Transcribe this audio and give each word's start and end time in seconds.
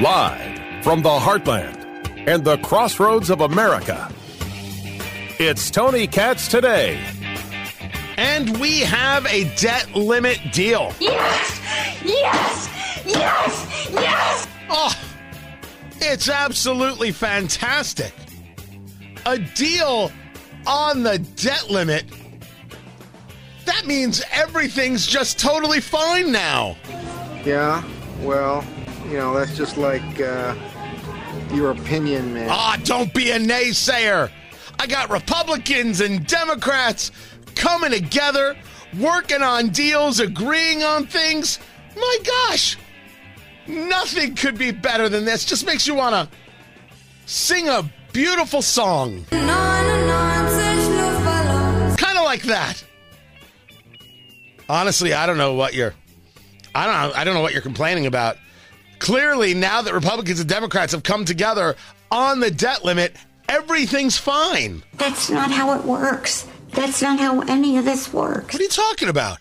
Live 0.00 0.82
from 0.82 1.02
the 1.02 1.08
heartland 1.08 2.26
and 2.26 2.44
the 2.44 2.58
crossroads 2.58 3.30
of 3.30 3.40
America, 3.40 4.12
it's 5.38 5.70
Tony 5.70 6.08
Katz 6.08 6.48
today. 6.48 7.00
And 8.16 8.58
we 8.58 8.80
have 8.80 9.24
a 9.26 9.44
debt 9.54 9.94
limit 9.94 10.40
deal. 10.52 10.92
Yes! 10.98 11.60
Yes! 12.04 13.04
Yes! 13.06 13.88
Yes! 13.92 14.48
Oh, 14.68 15.00
it's 16.00 16.28
absolutely 16.28 17.12
fantastic. 17.12 18.12
A 19.26 19.38
deal 19.38 20.10
on 20.66 21.04
the 21.04 21.18
debt 21.36 21.70
limit. 21.70 22.04
That 23.74 23.86
means 23.86 24.22
everything's 24.30 25.04
just 25.04 25.36
totally 25.36 25.80
fine 25.80 26.30
now. 26.30 26.76
Yeah, 27.44 27.82
well, 28.20 28.64
you 29.08 29.14
know, 29.14 29.34
that's 29.34 29.56
just 29.56 29.76
like 29.76 30.20
uh, 30.20 30.54
your 31.52 31.72
opinion, 31.72 32.32
man. 32.32 32.48
Ah, 32.50 32.80
don't 32.84 33.12
be 33.12 33.32
a 33.32 33.38
naysayer. 33.38 34.30
I 34.78 34.86
got 34.86 35.10
Republicans 35.10 36.00
and 36.00 36.24
Democrats 36.24 37.10
coming 37.56 37.90
together, 37.90 38.56
working 39.00 39.42
on 39.42 39.70
deals, 39.70 40.20
agreeing 40.20 40.84
on 40.84 41.06
things. 41.06 41.58
My 41.96 42.18
gosh, 42.24 42.78
nothing 43.66 44.36
could 44.36 44.56
be 44.56 44.70
better 44.70 45.08
than 45.08 45.24
this. 45.24 45.44
Just 45.44 45.66
makes 45.66 45.84
you 45.84 45.96
want 45.96 46.14
to 46.14 46.28
sing 47.26 47.68
a 47.68 47.90
beautiful 48.12 48.62
song. 48.62 49.24
Kind 49.30 49.48
of 52.18 52.24
like 52.24 52.42
that. 52.44 52.83
Honestly, 54.68 55.12
I 55.12 55.26
don't 55.26 55.38
know 55.38 55.54
what 55.54 55.74
you're 55.74 55.94
I 56.74 56.86
don't 56.86 57.10
know, 57.12 57.18
I 57.18 57.24
don't 57.24 57.34
know 57.34 57.40
what 57.40 57.52
you're 57.52 57.62
complaining 57.62 58.06
about. 58.06 58.36
Clearly, 58.98 59.54
now 59.54 59.82
that 59.82 59.94
Republicans 59.94 60.40
and 60.40 60.48
Democrats 60.48 60.92
have 60.92 61.02
come 61.02 61.24
together 61.24 61.76
on 62.10 62.40
the 62.40 62.50
debt 62.50 62.84
limit, 62.84 63.14
everything's 63.48 64.16
fine. 64.16 64.82
That's 64.94 65.30
not 65.30 65.50
how 65.50 65.78
it 65.78 65.84
works. 65.84 66.48
That's 66.70 67.02
not 67.02 67.20
how 67.20 67.40
any 67.42 67.76
of 67.78 67.84
this 67.84 68.12
works. 68.12 68.54
What 68.54 68.60
are 68.60 68.64
you 68.64 68.68
talking 68.68 69.08
about? 69.08 69.38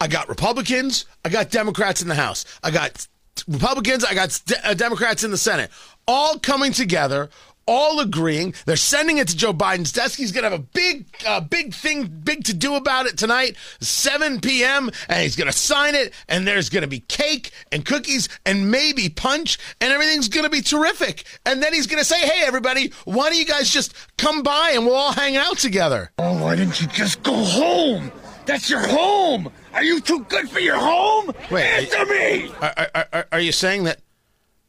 I 0.00 0.08
got 0.08 0.28
Republicans, 0.28 1.06
I 1.24 1.28
got 1.28 1.50
Democrats 1.50 2.02
in 2.02 2.08
the 2.08 2.16
House. 2.16 2.44
I 2.64 2.72
got 2.72 3.06
Republicans, 3.46 4.04
I 4.04 4.14
got 4.14 4.40
uh, 4.64 4.74
Democrats 4.74 5.22
in 5.22 5.30
the 5.30 5.36
Senate, 5.36 5.70
all 6.08 6.38
coming 6.38 6.72
together, 6.72 7.30
all 7.66 8.00
agreeing. 8.00 8.54
They're 8.66 8.76
sending 8.76 9.18
it 9.18 9.28
to 9.28 9.36
Joe 9.36 9.52
Biden's 9.52 9.92
desk. 9.92 10.18
He's 10.18 10.32
going 10.32 10.44
to 10.44 10.50
have 10.50 10.58
a 10.58 10.62
big, 10.62 11.06
uh, 11.26 11.40
big 11.40 11.74
thing, 11.74 12.06
big 12.06 12.44
to 12.44 12.54
do 12.54 12.74
about 12.74 13.06
it 13.06 13.16
tonight, 13.16 13.56
7 13.80 14.40
p.m., 14.40 14.90
and 15.08 15.22
he's 15.22 15.36
going 15.36 15.50
to 15.50 15.56
sign 15.56 15.94
it, 15.94 16.12
and 16.28 16.46
there's 16.46 16.68
going 16.68 16.82
to 16.82 16.88
be 16.88 17.00
cake 17.00 17.50
and 17.72 17.84
cookies 17.84 18.28
and 18.44 18.70
maybe 18.70 19.08
punch, 19.08 19.58
and 19.80 19.92
everything's 19.92 20.28
going 20.28 20.44
to 20.44 20.50
be 20.50 20.60
terrific. 20.60 21.24
And 21.46 21.62
then 21.62 21.72
he's 21.72 21.86
going 21.86 22.00
to 22.00 22.04
say, 22.04 22.20
hey, 22.20 22.44
everybody, 22.46 22.92
why 23.04 23.28
don't 23.30 23.38
you 23.38 23.46
guys 23.46 23.70
just 23.70 23.94
come 24.16 24.42
by 24.42 24.72
and 24.74 24.86
we'll 24.86 24.94
all 24.94 25.12
hang 25.12 25.36
out 25.36 25.58
together? 25.58 26.12
Oh, 26.18 26.42
why 26.42 26.56
didn't 26.56 26.80
you 26.80 26.86
just 26.88 27.22
go 27.22 27.34
home? 27.34 28.12
That's 28.46 28.68
your 28.68 28.86
home. 28.86 29.50
Are 29.72 29.82
you 29.82 30.00
too 30.00 30.24
good 30.28 30.50
for 30.50 30.60
your 30.60 30.76
home? 30.76 31.32
Wait, 31.50 31.64
Answer 31.64 32.06
me. 32.06 32.52
Are, 32.60 32.88
are, 32.94 33.06
are, 33.12 33.26
are 33.32 33.40
you 33.40 33.52
saying 33.52 33.84
that? 33.84 34.00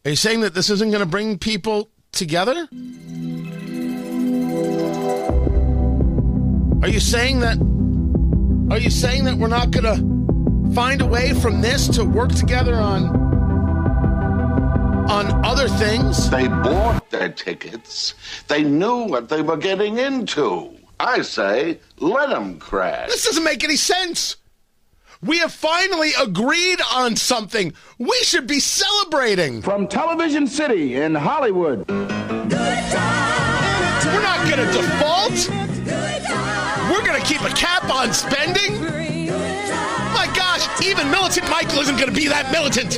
Are 0.05 0.11
you 0.11 0.15
saying 0.15 0.41
that 0.41 0.53
this 0.53 0.69
isn't 0.69 0.91
going 0.91 1.01
to 1.01 1.09
bring 1.09 1.37
people 1.37 1.89
together? 2.15 2.67
Are 6.81 6.89
you 6.89 6.99
saying 6.99 7.41
that? 7.41 7.57
Are 8.71 8.79
you 8.79 8.89
saying 8.89 9.25
that 9.25 9.35
we're 9.37 9.47
not 9.47 9.71
going 9.71 9.85
to 9.85 10.73
find 10.73 11.01
a 11.01 11.05
way 11.05 11.33
from 11.33 11.61
this 11.61 11.87
to 11.89 12.03
work 12.03 12.31
together 12.31 12.75
on 12.75 13.15
on 15.09 15.45
other 15.45 15.67
things? 15.67 16.29
They 16.29 16.47
bought 16.47 17.09
their 17.11 17.29
tickets. 17.29 18.15
They 18.47 18.63
knew 18.63 19.03
what 19.03 19.29
they 19.29 19.41
were 19.41 19.57
getting 19.57 19.97
into. 19.97 20.71
I 20.99 21.21
say, 21.21 21.79
let 21.99 22.29
them 22.29 22.57
crash. 22.59 23.09
This 23.09 23.25
doesn't 23.25 23.43
make 23.43 23.63
any 23.63 23.75
sense. 23.75 24.37
We 25.21 25.39
have 25.39 25.51
finally 25.51 26.11
agreed 26.21 26.79
on 26.93 27.15
something. 27.15 27.73
We 27.97 28.17
should 28.23 28.47
be 28.47 28.59
celebrating. 28.59 29.61
From 29.61 29.87
Television 29.87 30.47
City 30.47 30.95
in 30.95 31.15
Hollywood. 31.15 31.89
We're 31.89 31.97
not 34.21 34.47
going 34.49 34.65
to 34.65 34.71
default. 34.73 35.49
We're 36.91 37.05
going 37.05 37.19
to 37.19 37.27
keep 37.27 37.41
a 37.41 37.49
cap 37.49 37.89
on 37.89 38.13
spending. 38.13 38.81
My 40.13 40.31
gosh, 40.35 40.67
even 40.83 41.11
militant 41.11 41.49
Michael 41.49 41.79
isn't 41.79 41.97
going 41.97 42.09
to 42.09 42.15
be 42.15 42.27
that 42.27 42.51
militant. 42.51 42.97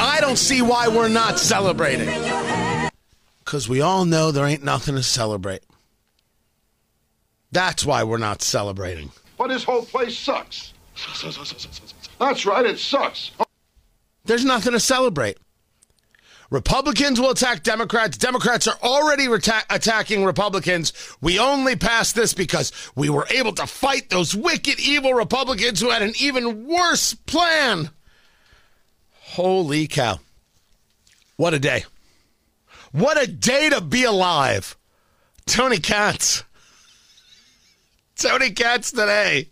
I 0.00 0.18
don't 0.20 0.36
see 0.36 0.62
why 0.62 0.88
we're 0.88 1.08
not 1.08 1.38
celebrating. 1.38 2.08
Because 3.44 3.68
we 3.68 3.80
all 3.80 4.04
know 4.04 4.30
there 4.30 4.46
ain't 4.46 4.64
nothing 4.64 4.96
to 4.96 5.02
celebrate. 5.02 5.62
That's 7.52 7.86
why 7.86 8.02
we're 8.02 8.18
not 8.18 8.42
celebrating. 8.42 9.12
But 9.38 9.48
this 9.48 9.64
whole 9.64 9.84
place 9.84 10.18
sucks. 10.18 10.73
That's 12.18 12.46
right, 12.46 12.66
it 12.66 12.78
sucks. 12.78 13.30
There's 14.24 14.44
nothing 14.44 14.72
to 14.72 14.80
celebrate. 14.80 15.38
Republicans 16.50 17.20
will 17.20 17.30
attack 17.30 17.62
Democrats. 17.62 18.16
Democrats 18.16 18.68
are 18.68 18.78
already 18.82 19.26
reta- 19.26 19.64
attacking 19.70 20.24
Republicans. 20.24 20.92
We 21.20 21.38
only 21.38 21.74
passed 21.74 22.14
this 22.14 22.32
because 22.32 22.70
we 22.94 23.08
were 23.08 23.26
able 23.30 23.52
to 23.54 23.66
fight 23.66 24.10
those 24.10 24.34
wicked, 24.34 24.78
evil 24.78 25.14
Republicans 25.14 25.80
who 25.80 25.90
had 25.90 26.02
an 26.02 26.12
even 26.20 26.66
worse 26.66 27.14
plan. 27.14 27.90
Holy 29.10 29.88
cow. 29.88 30.20
What 31.36 31.54
a 31.54 31.58
day. 31.58 31.84
What 32.92 33.20
a 33.20 33.26
day 33.26 33.70
to 33.70 33.80
be 33.80 34.04
alive. 34.04 34.76
Tony 35.46 35.78
Katz. 35.78 36.44
Tony 38.16 38.52
Katz 38.52 38.92
today. 38.92 39.48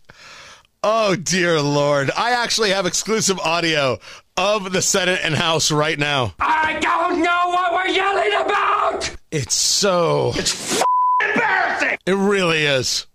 Oh, 0.85 1.15
dear 1.15 1.61
Lord. 1.61 2.11
I 2.17 2.33
actually 2.33 2.71
have 2.71 2.87
exclusive 2.87 3.39
audio 3.39 4.01
of 4.37 4.73
the 4.73 4.83
Senate 4.83 5.21
and 5.23 5.33
House 5.33 5.71
right 5.71 5.97
now. 5.97 6.35
I 6.41 6.81
don't 6.81 7.23
know 7.23 7.43
what 7.51 7.73
we're 7.73 7.87
yelling 7.87 8.33
about. 8.45 9.15
It's 9.31 9.55
so. 9.55 10.33
It's 10.35 10.83
embarrassing. 11.23 11.99
It 12.05 12.15
really 12.15 12.65
is. 12.65 13.07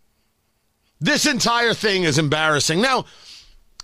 This 1.02 1.26
entire 1.26 1.74
thing 1.74 2.04
is 2.04 2.18
embarrassing. 2.18 2.82
Now, 2.82 3.04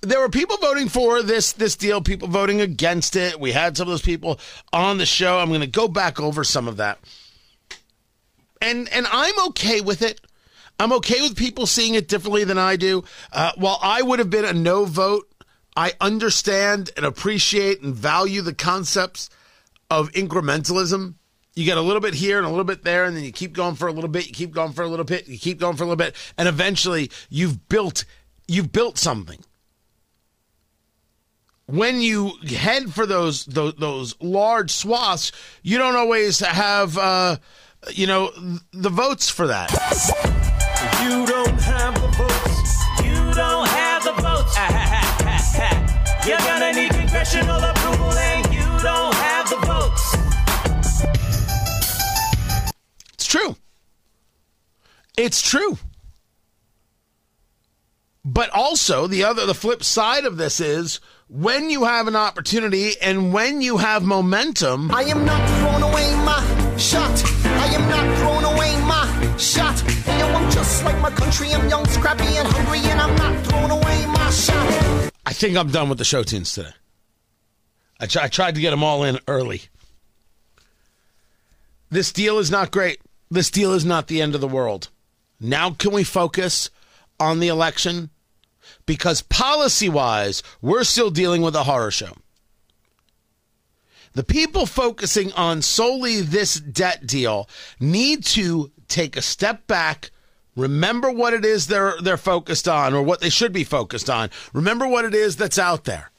there 0.02 0.22
were 0.22 0.30
people 0.30 0.56
voting 0.58 0.88
for 0.88 1.22
this 1.22 1.52
this 1.52 1.76
deal, 1.76 2.02
people 2.02 2.30
voting 2.30 2.62
against 2.62 3.18
it. 3.18 3.38
We 3.38 3.52
had 3.52 3.76
some 3.76 3.90
of 3.90 3.92
those 3.92 4.02
people 4.02 4.40
on 4.72 4.98
the 4.98 5.06
show. 5.06 5.40
I'm 5.40 5.50
going 5.50 5.60
to 5.60 5.68
go 5.68 5.90
back 5.90 6.22
over 6.22 6.46
some 6.46 6.70
of 6.70 6.78
that. 6.78 7.00
And 8.62 8.88
and 8.94 9.06
I'm 9.12 9.48
okay 9.50 9.82
with 9.82 10.02
it. 10.02 10.22
I'm 10.80 10.92
okay 10.94 11.22
with 11.22 11.36
people 11.36 11.66
seeing 11.66 11.96
it 11.96 12.08
differently 12.08 12.44
than 12.44 12.58
I 12.58 12.76
do. 12.76 13.04
Uh, 13.32 13.52
while 13.56 13.80
I 13.82 14.02
would 14.02 14.20
have 14.20 14.30
been 14.30 14.46
a 14.46 14.54
no 14.54 14.86
vote, 14.86 15.30
I 15.76 15.94
understand 16.02 16.92
and 16.98 17.06
appreciate 17.06 17.82
and 17.82 17.96
value 17.96 18.42
the 18.42 18.54
concepts 18.54 19.30
of 19.90 20.12
incrementalism. 20.12 21.16
You 21.56 21.66
get 21.66 21.78
a 21.78 21.82
little 21.82 22.02
bit 22.02 22.16
here 22.16 22.38
and 22.38 22.48
a 22.48 22.50
little 22.50 22.64
bit 22.64 22.84
there, 22.84 23.06
and 23.06 23.16
then 23.16 23.24
you 23.24 23.32
keep 23.32 23.54
going 23.54 23.76
for 23.76 23.88
a 23.88 23.92
little 23.92 24.10
bit, 24.10 24.28
you 24.28 24.34
keep 24.34 24.52
going 24.52 24.74
for 24.74 24.84
a 24.84 24.88
little 24.88 25.06
bit, 25.06 25.28
you 25.28 25.38
keep 25.38 25.60
going 25.60 25.78
for 25.78 25.84
a 25.84 25.86
little 25.86 25.98
bit, 25.98 26.16
and 26.38 26.48
eventually 26.48 27.12
you've 27.30 27.70
built 27.70 28.06
you've 28.48 28.72
built 28.72 28.98
something. 28.98 29.40
When 31.66 32.02
you 32.02 32.34
head 32.48 32.94
for 32.94 33.06
those 33.06 33.46
those, 33.46 33.76
those 33.76 34.16
large 34.20 34.72
swaths, 34.72 35.32
you 35.62 35.78
don't 35.78 35.96
always 35.96 36.40
have 36.40 36.98
uh, 36.98 37.38
you 37.92 38.08
know 38.08 38.32
the 38.72 38.90
votes 38.90 39.30
for 39.30 39.48
that. 39.48 40.52
You 41.04 41.26
don't 41.26 41.60
have 41.62 41.96
the 41.96 42.08
votes. 42.20 42.74
You 43.04 43.34
don't 43.34 43.68
have 43.68 44.04
the 44.04 44.14
votes. 44.14 44.56
You're 46.28 46.38
gonna 46.40 46.74
need 46.74 46.92
congressional 46.92 47.62
approval, 47.63 48.12
and 48.12 48.54
you 48.54 48.66
don't 48.81 49.13
have 49.16 49.50
the 49.50 49.57
votes. 49.57 50.16
It's 53.13 53.25
true. 53.25 53.56
It's 55.18 55.42
true. 55.42 55.78
But 58.25 58.50
also 58.52 59.07
the 59.07 59.25
other 59.25 59.46
the 59.46 59.54
flip 59.54 59.84
side 59.84 60.24
of 60.25 60.38
this 60.38 60.62
is 60.62 61.02
when 61.28 61.69
you 61.69 61.84
have 61.84 62.07
an 62.07 62.16
opportunity 62.16 62.94
and 63.02 63.34
when 63.34 63.62
you 63.62 63.78
have 63.78 64.04
momentum, 64.04 64.92
I 64.92 65.04
am 65.04 65.25
not 65.25 65.42
throwing 65.60 65.84
away 65.84 66.16
my 66.24 66.78
shot. 66.78 67.22
I 67.46 67.68
am 67.74 67.90
not 67.90 68.18
throwing 68.19 68.46
away 68.46 68.75
my 68.86 69.38
shot. 69.38 69.93
Just 70.54 70.86
like 70.86 71.00
my 71.02 71.10
country. 71.12 71.54
I'm 71.54 71.68
young, 71.70 71.86
scrappy, 71.88 72.38
and 72.38 72.48
hungry, 72.48 72.80
and 72.80 73.02
I'm 73.02 73.16
not 73.16 73.46
throwing 73.48 73.72
away 73.72 74.06
my 74.08 74.30
shot. 74.30 75.12
I 75.26 75.34
think 75.34 75.58
I'm 75.58 75.70
done 75.70 75.90
with 75.90 75.98
the 75.98 76.06
show 76.06 76.24
tunes 76.24 76.54
today. 76.54 76.70
I 78.00 78.06
tried 78.06 78.56
to 78.56 78.62
get 78.62 78.72
them 78.72 78.84
all 78.84 79.04
in 79.04 79.20
early. 79.28 79.64
This 81.90 82.12
deal 82.12 82.40
is 82.40 82.52
not 82.52 82.72
great. 82.72 83.00
This 83.32 83.50
deal 83.50 83.74
is 83.74 83.86
not 83.86 84.08
the 84.08 84.22
end 84.22 84.36
of 84.36 84.42
the 84.42 84.48
world. 84.48 84.90
Now, 85.40 85.72
can 85.72 85.92
we 85.92 86.04
focus 86.04 86.70
on 87.20 87.40
the 87.40 87.48
election? 87.48 88.10
because 88.86 89.22
policy 89.22 89.90
wise, 89.90 90.44
we're 90.62 90.84
still 90.84 91.10
dealing 91.10 91.42
with 91.42 91.56
a 91.56 91.64
horror 91.64 91.92
show. 91.92 92.14
The 94.14 94.24
people 94.24 94.66
focusing 94.66 95.32
on 95.34 95.62
solely 95.62 96.22
this 96.22 96.60
debt 96.60 97.08
deal 97.08 97.50
need 97.80 98.24
to 98.26 98.72
take 98.88 99.18
a 99.18 99.22
step 99.22 99.66
back. 99.66 100.12
Remember 100.56 101.12
what 101.12 101.34
it 101.34 101.44
is 101.44 101.68
they're 101.68 101.96
they're 102.02 102.18
focused 102.18 102.68
on 102.68 102.94
or 102.94 103.02
what 103.02 103.22
they 103.22 103.30
should 103.30 103.54
be 103.54 103.64
focused 103.64 104.10
on. 104.10 104.30
Remember 104.54 104.88
what 104.88 105.06
it 105.06 105.16
is 105.16 105.36
that's 105.36 105.58
out 105.58 105.86
there. 105.86 106.12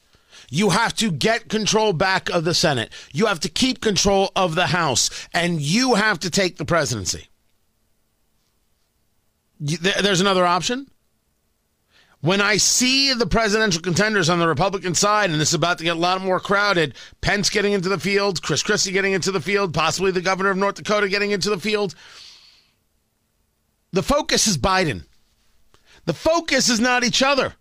You 0.51 0.71
have 0.71 0.95
to 0.97 1.11
get 1.11 1.49
control 1.49 1.93
back 1.93 2.29
of 2.31 2.45
the 2.45 2.55
Senate. 2.55 2.93
You 3.13 3.27
have 3.27 3.41
to 3.41 3.49
keep 3.49 3.81
control 3.81 4.31
of 4.37 4.55
the 4.55 4.67
House 4.67 5.29
and 5.33 5.61
you 5.61 5.95
have 5.95 6.19
to 6.21 6.31
take 6.31 6.57
the 6.57 6.65
presidency. 6.65 7.29
There's 9.61 10.21
another 10.21 10.45
option. 10.45 10.89
When 12.21 12.41
I 12.41 12.57
see 12.57 13.13
the 13.13 13.27
presidential 13.27 13.83
contenders 13.83 14.31
on 14.31 14.39
the 14.39 14.49
Republican 14.49 14.95
side, 14.95 15.31
and 15.31 15.39
this 15.39 15.51
is 15.51 15.55
about 15.55 15.77
to 15.79 15.85
get 15.85 15.97
a 15.97 16.01
lot 16.01 16.23
more 16.23 16.41
crowded, 16.41 16.95
Pence 17.21 17.51
getting 17.51 17.75
into 17.75 17.91
the 17.91 18.01
field, 18.01 18.41
Chris 18.41 18.63
Christie 18.63 18.93
getting 18.93 19.13
into 19.13 19.31
the 19.31 19.43
field, 19.43 19.75
possibly 19.75 20.11
the 20.11 20.23
governor 20.23 20.51
of 20.51 20.57
North 20.57 20.77
Dakota 20.77 21.11
getting 21.11 21.33
into 21.33 21.51
the 21.51 21.61
field, 21.61 21.95
the 23.95 24.03
focus 24.03 24.47
is 24.47 24.59
Biden. 24.59 25.05
The 26.05 26.13
focus 26.13 26.69
is 26.69 26.81
not 26.81 27.05
each 27.05 27.23
other. 27.23 27.55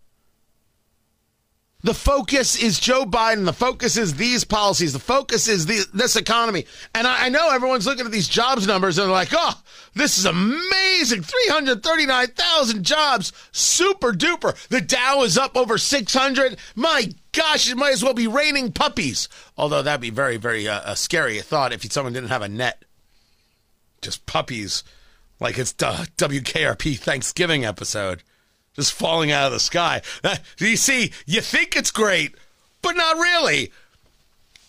The 1.83 1.93
focus 1.93 2.55
is 2.55 2.79
Joe 2.79 3.05
Biden. 3.05 3.45
The 3.45 3.53
focus 3.53 3.97
is 3.97 4.15
these 4.15 4.43
policies. 4.43 4.93
The 4.93 4.99
focus 4.99 5.47
is 5.47 5.65
the, 5.65 5.85
this 5.93 6.15
economy. 6.15 6.65
And 6.95 7.05
I, 7.05 7.25
I, 7.25 7.29
know 7.29 7.51
everyone's 7.51 7.85
looking 7.85 8.05
at 8.05 8.11
these 8.11 8.29
jobs 8.29 8.65
numbers 8.65 8.97
and 8.97 9.05
they're 9.05 9.11
like, 9.13 9.33
oh, 9.33 9.61
this 9.93 10.17
is 10.17 10.25
amazing. 10.25 11.23
339,000 11.23 12.83
jobs. 12.83 13.33
Super 13.51 14.13
duper. 14.13 14.55
The 14.69 14.79
Dow 14.79 15.23
is 15.23 15.37
up 15.37 15.57
over 15.57 15.77
600. 15.77 16.57
My 16.75 17.11
gosh, 17.33 17.69
it 17.69 17.75
might 17.75 17.93
as 17.93 18.03
well 18.03 18.13
be 18.13 18.27
raining 18.27 18.71
puppies. 18.71 19.27
Although 19.57 19.81
that'd 19.81 19.99
be 19.99 20.09
very, 20.09 20.37
very 20.37 20.67
uh, 20.67 20.81
a 20.85 20.95
scary 20.95 21.39
thought 21.41 21.73
if 21.73 21.83
someone 21.91 22.13
didn't 22.13 22.29
have 22.29 22.41
a 22.41 22.49
net. 22.49 22.85
Just 24.01 24.25
puppies. 24.25 24.85
Like 25.43 25.59
it's 25.59 25.73
the 25.73 26.07
WKRP 26.15 26.97
Thanksgiving 26.97 27.65
episode 27.65 28.23
just 28.75 28.93
falling 28.93 29.29
out 29.29 29.47
of 29.47 29.51
the 29.51 29.59
sky. 29.59 30.01
You 30.57 30.77
see, 30.77 31.11
you 31.25 31.41
think 31.41 31.75
it's 31.75 31.91
great, 31.91 32.33
but 32.81 32.95
not 32.95 33.17
really. 33.17 33.71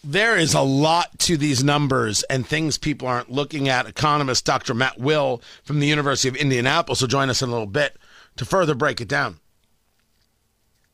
There 0.02 0.36
is 0.36 0.52
a 0.52 0.60
lot 0.60 1.16
to 1.20 1.36
these 1.36 1.62
numbers 1.62 2.24
and 2.24 2.44
things 2.44 2.76
people 2.76 3.06
aren't 3.06 3.30
looking 3.30 3.68
at. 3.68 3.86
Economist 3.86 4.44
Dr. 4.44 4.74
Matt 4.74 4.98
Will 4.98 5.40
from 5.62 5.78
the 5.78 5.86
University 5.86 6.28
of 6.28 6.36
Indianapolis 6.36 7.00
will 7.00 7.08
join 7.08 7.30
us 7.30 7.40
in 7.40 7.48
a 7.48 7.52
little 7.52 7.66
bit 7.66 7.96
to 8.36 8.44
further 8.44 8.74
break 8.74 9.00
it 9.00 9.08
down. 9.08 9.38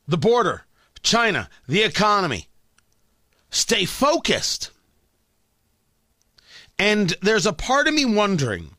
The 0.07 0.19
border, 0.19 0.67
China, 1.03 1.49
the 1.67 1.83
economy. 1.83 2.49
Stay 3.49 3.87
focused. 3.87 4.71
And 6.79 7.17
there's 7.23 7.47
a 7.47 7.53
part 7.55 7.89
of 7.89 7.95
me 7.95 8.05
wondering 8.05 8.77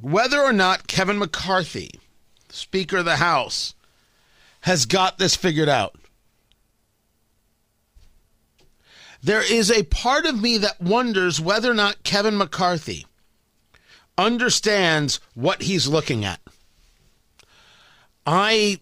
whether 0.00 0.40
or 0.40 0.52
not 0.52 0.86
Kevin 0.86 1.18
McCarthy 1.18 1.90
Speaker 2.48 2.98
of 2.98 3.04
the 3.04 3.16
House, 3.16 3.74
has 4.62 4.86
got 4.86 5.18
this 5.18 5.36
figured 5.36 5.68
out. 5.68 5.96
There 9.22 9.42
is 9.42 9.70
a 9.70 9.84
part 9.84 10.26
of 10.26 10.40
me 10.40 10.58
that 10.58 10.80
wonders 10.80 11.40
whether 11.40 11.70
or 11.70 11.74
not 11.74 12.04
Kevin 12.04 12.36
McCarthy 12.36 13.06
understands 14.18 15.20
what 15.34 15.62
he's 15.62 15.88
looking 15.88 16.24
at. 16.24 16.40
I 18.26 18.80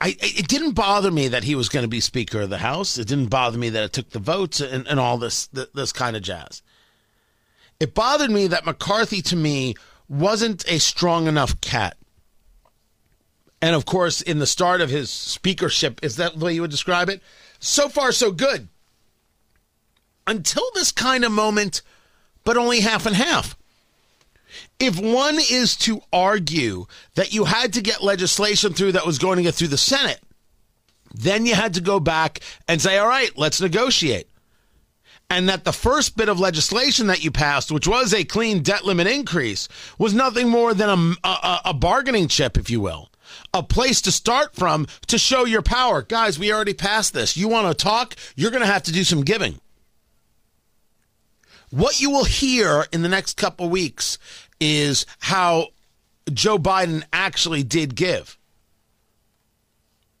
I, 0.00 0.16
it 0.20 0.48
didn't 0.48 0.72
bother 0.72 1.10
me 1.10 1.28
that 1.28 1.44
he 1.44 1.54
was 1.54 1.68
going 1.68 1.84
to 1.84 1.88
be 1.88 2.00
Speaker 2.00 2.42
of 2.42 2.50
the 2.50 2.58
House. 2.58 2.98
It 2.98 3.08
didn't 3.08 3.28
bother 3.28 3.56
me 3.56 3.70
that 3.70 3.84
it 3.84 3.92
took 3.92 4.10
the 4.10 4.18
votes 4.18 4.60
and, 4.60 4.86
and 4.86 5.00
all 5.00 5.18
this 5.18 5.46
this 5.46 5.92
kind 5.92 6.16
of 6.16 6.22
jazz. 6.22 6.62
It 7.80 7.94
bothered 7.94 8.30
me 8.30 8.46
that 8.46 8.66
McCarthy, 8.66 9.20
to 9.22 9.36
me, 9.36 9.74
wasn't 10.08 10.64
a 10.68 10.78
strong 10.78 11.26
enough 11.26 11.60
cat. 11.60 11.96
And 13.60 13.74
of 13.74 13.86
course, 13.86 14.20
in 14.20 14.38
the 14.38 14.46
start 14.46 14.80
of 14.80 14.90
his 14.90 15.10
speakership, 15.10 16.00
is 16.02 16.16
that 16.16 16.38
the 16.38 16.44
way 16.44 16.54
you 16.54 16.60
would 16.60 16.70
describe 16.70 17.08
it? 17.08 17.22
So 17.58 17.88
far, 17.88 18.12
so 18.12 18.30
good. 18.30 18.68
Until 20.26 20.64
this 20.74 20.92
kind 20.92 21.24
of 21.24 21.32
moment, 21.32 21.82
but 22.44 22.56
only 22.56 22.80
half 22.80 23.06
and 23.06 23.16
half. 23.16 23.56
If 24.78 25.00
one 25.00 25.38
is 25.50 25.76
to 25.78 26.02
argue 26.12 26.86
that 27.14 27.32
you 27.32 27.44
had 27.44 27.72
to 27.72 27.80
get 27.80 28.02
legislation 28.02 28.72
through 28.72 28.92
that 28.92 29.06
was 29.06 29.18
going 29.18 29.36
to 29.38 29.42
get 29.42 29.54
through 29.54 29.68
the 29.68 29.78
Senate, 29.78 30.20
then 31.14 31.46
you 31.46 31.54
had 31.54 31.74
to 31.74 31.80
go 31.80 32.00
back 32.00 32.40
and 32.68 32.80
say, 32.80 32.98
all 32.98 33.08
right, 33.08 33.30
let's 33.36 33.60
negotiate. 33.60 34.28
And 35.34 35.48
that 35.48 35.64
the 35.64 35.72
first 35.72 36.16
bit 36.16 36.28
of 36.28 36.38
legislation 36.38 37.08
that 37.08 37.24
you 37.24 37.32
passed, 37.32 37.72
which 37.72 37.88
was 37.88 38.14
a 38.14 38.22
clean 38.22 38.62
debt 38.62 38.84
limit 38.84 39.08
increase, 39.08 39.68
was 39.98 40.14
nothing 40.14 40.48
more 40.48 40.74
than 40.74 40.88
a, 40.88 41.28
a, 41.28 41.60
a 41.66 41.74
bargaining 41.74 42.28
chip, 42.28 42.56
if 42.56 42.70
you 42.70 42.80
will 42.80 43.10
a 43.52 43.62
place 43.62 44.00
to 44.02 44.12
start 44.12 44.54
from 44.54 44.86
to 45.08 45.18
show 45.18 45.44
your 45.44 45.62
power. 45.62 46.02
Guys, 46.02 46.38
we 46.38 46.52
already 46.52 46.74
passed 46.74 47.12
this. 47.14 47.36
You 47.36 47.48
want 47.48 47.66
to 47.66 47.82
talk? 47.82 48.14
You're 48.36 48.52
going 48.52 48.62
to 48.62 48.72
have 48.72 48.84
to 48.84 48.92
do 48.92 49.02
some 49.02 49.22
giving. 49.22 49.60
What 51.70 52.00
you 52.00 52.10
will 52.10 52.24
hear 52.24 52.86
in 52.92 53.02
the 53.02 53.08
next 53.08 53.36
couple 53.36 53.68
weeks 53.68 54.18
is 54.60 55.04
how 55.18 55.68
Joe 56.32 56.58
Biden 56.58 57.02
actually 57.12 57.64
did 57.64 57.96
give. 57.96 58.38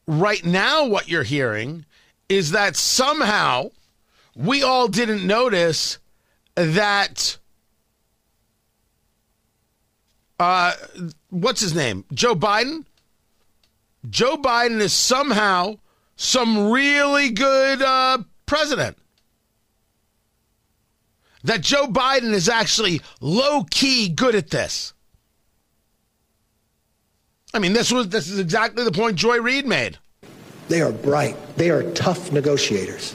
Right 0.08 0.44
now, 0.44 0.86
what 0.86 1.08
you're 1.08 1.22
hearing 1.22 1.84
is 2.28 2.50
that 2.50 2.74
somehow 2.74 3.70
we 4.36 4.62
all 4.62 4.88
didn't 4.88 5.26
notice 5.26 5.98
that 6.54 7.38
uh, 10.38 10.72
what's 11.30 11.60
his 11.60 11.74
name? 11.74 12.04
Joe 12.12 12.34
Biden 12.34 12.84
Joe 14.08 14.36
Biden 14.36 14.80
is 14.80 14.92
somehow 14.92 15.76
some 16.16 16.70
really 16.70 17.30
good 17.30 17.82
uh, 17.82 18.18
president. 18.46 18.98
That 21.44 21.60
Joe 21.60 21.86
Biden 21.86 22.32
is 22.32 22.48
actually 22.48 23.02
low 23.20 23.64
key 23.70 24.08
good 24.08 24.34
at 24.34 24.50
this. 24.50 24.94
I 27.52 27.58
mean, 27.58 27.72
this 27.72 27.92
was 27.92 28.08
this 28.08 28.28
is 28.28 28.38
exactly 28.38 28.84
the 28.84 28.92
point 28.92 29.16
Joy 29.16 29.40
Reid 29.40 29.66
made. 29.66 29.98
They 30.68 30.80
are 30.80 30.92
bright. 30.92 31.36
They 31.56 31.70
are 31.70 31.82
tough 31.92 32.32
negotiators. 32.32 33.14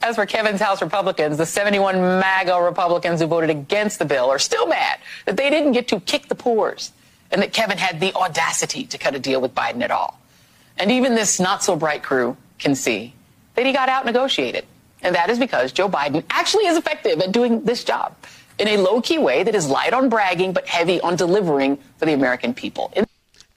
As 0.00 0.14
for 0.14 0.26
Kevin's 0.26 0.60
House 0.60 0.80
Republicans, 0.80 1.38
the 1.38 1.46
71 1.46 2.00
MAGA 2.00 2.62
Republicans 2.62 3.20
who 3.20 3.26
voted 3.26 3.50
against 3.50 3.98
the 3.98 4.04
bill 4.04 4.30
are 4.30 4.38
still 4.38 4.66
mad 4.68 4.98
that 5.26 5.36
they 5.36 5.50
didn't 5.50 5.72
get 5.72 5.88
to 5.88 5.98
kick 6.00 6.28
the 6.28 6.36
pores 6.36 6.92
and 7.32 7.42
that 7.42 7.52
Kevin 7.52 7.78
had 7.78 7.98
the 7.98 8.14
audacity 8.14 8.84
to 8.84 8.96
cut 8.96 9.14
a 9.14 9.18
deal 9.18 9.40
with 9.40 9.54
Biden 9.54 9.82
at 9.82 9.90
all. 9.90 10.20
And 10.76 10.92
even 10.92 11.16
this 11.16 11.40
not 11.40 11.64
so 11.64 11.74
bright 11.74 12.04
crew 12.04 12.36
can 12.60 12.76
see 12.76 13.12
that 13.56 13.66
he 13.66 13.72
got 13.72 13.88
out 13.88 14.06
negotiated. 14.06 14.64
And 15.02 15.14
that 15.16 15.30
is 15.30 15.38
because 15.38 15.72
Joe 15.72 15.88
Biden 15.88 16.22
actually 16.30 16.66
is 16.66 16.76
effective 16.76 17.20
at 17.20 17.32
doing 17.32 17.64
this 17.64 17.82
job 17.82 18.14
in 18.58 18.68
a 18.68 18.76
low 18.76 19.00
key 19.00 19.18
way 19.18 19.42
that 19.42 19.54
is 19.54 19.68
light 19.68 19.92
on 19.92 20.08
bragging 20.08 20.52
but 20.52 20.66
heavy 20.66 21.00
on 21.00 21.16
delivering 21.16 21.76
for 21.98 22.06
the 22.06 22.12
American 22.12 22.54
people. 22.54 22.92
In- 22.94 23.07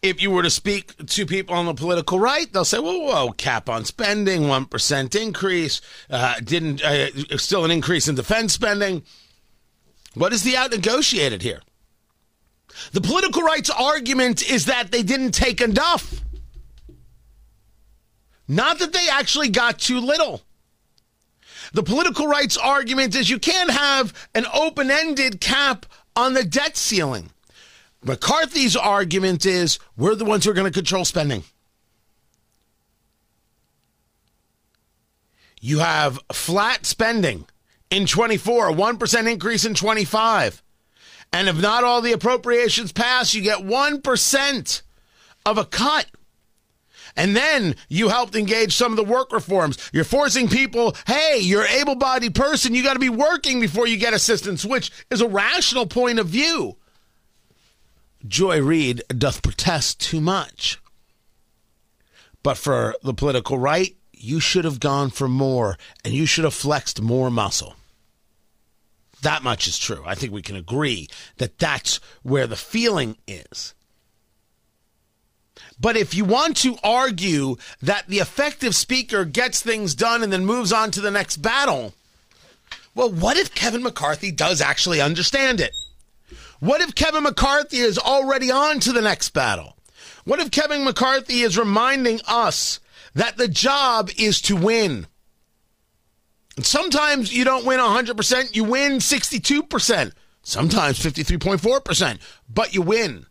if 0.01 0.21
you 0.21 0.31
were 0.31 0.43
to 0.43 0.49
speak 0.49 0.95
to 1.05 1.25
people 1.25 1.55
on 1.55 1.65
the 1.65 1.73
political 1.73 2.19
right, 2.19 2.51
they'll 2.51 2.65
say, 2.65 2.79
"Whoa, 2.79 2.99
whoa, 2.99 3.31
cap 3.31 3.69
on 3.69 3.85
spending, 3.85 4.47
one 4.47 4.65
percent 4.65 5.15
increase, 5.15 5.81
uh, 6.09 6.39
didn't 6.43 6.83
uh, 6.83 7.37
still 7.37 7.65
an 7.65 7.71
increase 7.71 8.07
in 8.07 8.15
defense 8.15 8.53
spending." 8.53 9.03
What 10.13 10.33
is 10.33 10.43
the 10.43 10.57
out 10.57 10.71
negotiated 10.71 11.41
here? 11.41 11.61
The 12.91 13.01
political 13.01 13.43
rights 13.43 13.69
argument 13.69 14.49
is 14.49 14.65
that 14.65 14.91
they 14.91 15.03
didn't 15.03 15.31
take 15.31 15.61
enough. 15.61 16.21
Not 18.47 18.79
that 18.79 18.91
they 18.91 19.07
actually 19.09 19.49
got 19.49 19.79
too 19.79 19.99
little. 19.99 20.41
The 21.73 21.83
political 21.83 22.27
rights 22.27 22.57
argument 22.57 23.15
is 23.15 23.29
you 23.29 23.39
can't 23.39 23.71
have 23.71 24.13
an 24.35 24.45
open 24.53 24.91
ended 24.91 25.39
cap 25.39 25.85
on 26.15 26.33
the 26.33 26.43
debt 26.43 26.75
ceiling. 26.75 27.29
McCarthy's 28.03 28.75
argument 28.75 29.45
is 29.45 29.79
we're 29.95 30.15
the 30.15 30.25
ones 30.25 30.45
who 30.45 30.51
are 30.51 30.55
going 30.55 30.71
to 30.71 30.77
control 30.77 31.05
spending. 31.05 31.43
You 35.59 35.79
have 35.79 36.19
flat 36.33 36.87
spending 36.87 37.45
in 37.91 38.07
24, 38.07 38.69
a 38.69 38.73
1% 38.73 39.31
increase 39.31 39.63
in 39.63 39.75
25. 39.75 40.63
And 41.31 41.47
if 41.47 41.61
not 41.61 41.83
all 41.83 42.01
the 42.01 42.13
appropriations 42.13 42.91
pass, 42.91 43.33
you 43.35 43.41
get 43.43 43.59
1% 43.59 44.81
of 45.45 45.57
a 45.57 45.65
cut. 45.65 46.07
And 47.15 47.35
then 47.35 47.75
you 47.89 48.09
helped 48.09 48.35
engage 48.35 48.75
some 48.75 48.91
of 48.91 48.95
the 48.95 49.03
work 49.03 49.31
reforms. 49.31 49.77
You're 49.93 50.03
forcing 50.03 50.47
people, 50.47 50.95
hey, 51.05 51.39
you're 51.39 51.65
able 51.65 51.95
bodied 51.95 52.33
person. 52.33 52.73
You 52.73 52.83
got 52.83 52.93
to 52.93 52.99
be 52.99 53.09
working 53.09 53.59
before 53.59 53.85
you 53.85 53.97
get 53.97 54.13
assistance, 54.13 54.65
which 54.65 54.91
is 55.11 55.21
a 55.21 55.27
rational 55.27 55.85
point 55.85 56.19
of 56.19 56.27
view. 56.27 56.77
Joy 58.27 58.61
Reid 58.61 59.03
doth 59.09 59.41
protest 59.41 59.99
too 59.99 60.21
much. 60.21 60.79
But 62.43 62.57
for 62.57 62.95
the 63.03 63.13
political 63.13 63.57
right, 63.57 63.95
you 64.13 64.39
should 64.39 64.65
have 64.65 64.79
gone 64.79 65.09
for 65.09 65.27
more 65.27 65.77
and 66.03 66.13
you 66.13 66.25
should 66.25 66.43
have 66.43 66.53
flexed 66.53 67.01
more 67.01 67.29
muscle. 67.29 67.75
That 69.21 69.43
much 69.43 69.67
is 69.67 69.77
true. 69.77 70.03
I 70.05 70.15
think 70.15 70.33
we 70.33 70.41
can 70.41 70.55
agree 70.55 71.07
that 71.37 71.59
that's 71.59 71.99
where 72.23 72.47
the 72.47 72.55
feeling 72.55 73.17
is. 73.27 73.73
But 75.79 75.97
if 75.97 76.13
you 76.13 76.25
want 76.25 76.57
to 76.57 76.77
argue 76.83 77.57
that 77.81 78.07
the 78.07 78.19
effective 78.19 78.75
speaker 78.75 79.25
gets 79.25 79.61
things 79.61 79.95
done 79.95 80.23
and 80.23 80.31
then 80.31 80.45
moves 80.45 80.71
on 80.71 80.91
to 80.91 81.01
the 81.01 81.11
next 81.11 81.37
battle, 81.37 81.93
well, 82.95 83.11
what 83.11 83.37
if 83.37 83.53
Kevin 83.53 83.83
McCarthy 83.83 84.31
does 84.31 84.61
actually 84.61 85.01
understand 85.01 85.59
it? 85.59 85.71
What 86.61 86.79
if 86.79 86.93
Kevin 86.93 87.23
McCarthy 87.23 87.77
is 87.79 87.97
already 87.97 88.51
on 88.51 88.79
to 88.81 88.93
the 88.93 89.01
next 89.01 89.29
battle? 89.29 89.75
What 90.25 90.39
if 90.39 90.51
Kevin 90.51 90.83
McCarthy 90.83 91.41
is 91.41 91.57
reminding 91.57 92.21
us 92.27 92.79
that 93.15 93.35
the 93.37 93.47
job 93.47 94.11
is 94.15 94.39
to 94.43 94.55
win? 94.55 95.07
And 96.55 96.63
sometimes 96.63 97.33
you 97.33 97.43
don't 97.45 97.65
win 97.65 97.79
100%, 97.79 98.55
you 98.55 98.63
win 98.63 98.99
62%, 98.99 100.11
sometimes 100.43 100.99
53.4%, 100.99 102.19
but 102.47 102.75
you 102.75 102.83
win 102.83 103.25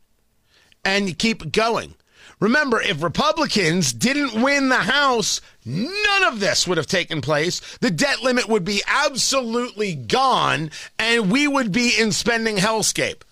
and 0.84 1.08
you 1.08 1.14
keep 1.14 1.52
going. 1.52 1.94
Remember, 2.40 2.80
if 2.80 3.02
Republicans 3.02 3.92
didn't 3.92 4.42
win 4.42 4.70
the 4.70 4.76
House, 4.76 5.42
none 5.64 6.24
of 6.24 6.40
this 6.40 6.66
would 6.66 6.78
have 6.78 6.86
taken 6.86 7.20
place. 7.20 7.60
The 7.80 7.90
debt 7.90 8.22
limit 8.22 8.48
would 8.48 8.64
be 8.64 8.82
absolutely 8.86 9.94
gone, 9.94 10.70
and 10.98 11.30
we 11.30 11.46
would 11.46 11.70
be 11.70 11.92
in 11.98 12.12
spending 12.12 12.56
hellscape. 12.56 13.22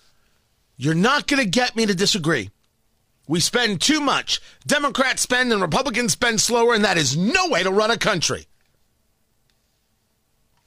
You're 0.77 0.93
not 0.93 1.27
going 1.27 1.41
to 1.41 1.49
get 1.49 1.75
me 1.75 1.87
to 1.87 1.95
disagree. 1.95 2.51
We 3.27 3.39
spend 3.39 3.81
too 3.81 3.99
much. 3.99 4.41
Democrats 4.65 5.23
spend 5.23 5.51
and 5.51 5.61
Republicans 5.61 6.13
spend 6.13 6.39
slower, 6.39 6.75
and 6.75 6.85
that 6.85 6.97
is 6.97 7.17
no 7.17 7.47
way 7.47 7.63
to 7.63 7.71
run 7.71 7.91
a 7.91 7.97
country. 7.97 8.45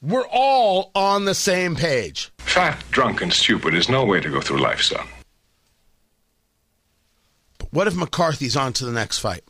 We're 0.01 0.27
all 0.27 0.91
on 0.97 1.27
the 1.27 1.35
same 1.35 1.77
page. 1.77 2.33
Fat, 2.39 2.83
drunk, 2.91 3.23
and 3.23 3.33
stupid 3.33 3.73
is 3.73 3.89
no 3.89 4.05
way 4.05 4.21
to 4.21 4.29
go 4.29 4.41
through 4.41 4.61
life, 4.61 4.83
son. 4.83 5.07
What 7.73 7.87
if 7.87 7.97
McCarthy's 7.97 8.57
on 8.57 8.75
to 8.75 8.85
the 8.85 8.93
next 8.93 9.19
fight? 9.19 9.43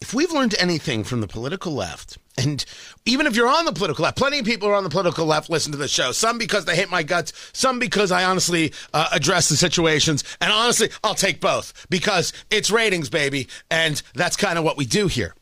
If 0.00 0.12
we've 0.12 0.32
learned 0.32 0.56
anything 0.58 1.04
from 1.04 1.20
the 1.20 1.28
political 1.28 1.72
left, 1.72 2.18
and 2.36 2.62
even 3.06 3.26
if 3.26 3.36
you're 3.36 3.48
on 3.48 3.64
the 3.64 3.72
political 3.72 4.02
left, 4.02 4.18
plenty 4.18 4.40
of 4.40 4.44
people 4.44 4.68
are 4.68 4.74
on 4.74 4.82
the 4.82 4.90
political 4.90 5.24
left 5.24 5.48
listen 5.48 5.70
to 5.70 5.78
the 5.78 5.86
show. 5.86 6.10
Some 6.10 6.36
because 6.36 6.64
they 6.64 6.74
hate 6.74 6.90
my 6.90 7.04
guts, 7.04 7.32
some 7.52 7.78
because 7.78 8.10
I 8.10 8.24
honestly 8.24 8.72
uh, 8.92 9.08
address 9.12 9.48
the 9.48 9.56
situations. 9.56 10.24
And 10.40 10.52
honestly, 10.52 10.90
I'll 11.04 11.14
take 11.14 11.40
both 11.40 11.86
because 11.88 12.32
it's 12.50 12.70
ratings, 12.70 13.08
baby. 13.08 13.48
And 13.70 14.02
that's 14.14 14.36
kind 14.36 14.58
of 14.58 14.64
what 14.64 14.76
we 14.76 14.84
do 14.84 15.06
here. 15.06 15.34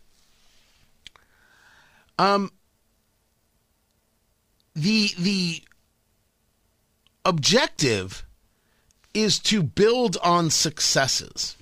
Um, 2.19 2.53
the, 4.75 5.09
the 5.19 5.63
objective 7.25 8.25
is 9.14 9.38
to 9.40 9.62
build 9.62 10.16
on 10.23 10.50
successes. 10.50 11.57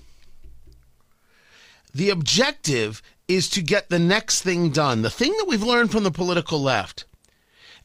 The 1.93 2.09
objective 2.09 3.01
is 3.27 3.49
to 3.49 3.61
get 3.61 3.89
the 3.89 3.99
next 3.99 4.41
thing 4.41 4.69
done. 4.69 5.01
The 5.01 5.09
thing 5.09 5.33
that 5.37 5.45
we've 5.47 5.63
learned 5.63 5.91
from 5.91 6.03
the 6.03 6.11
political 6.11 6.61
left, 6.61 7.05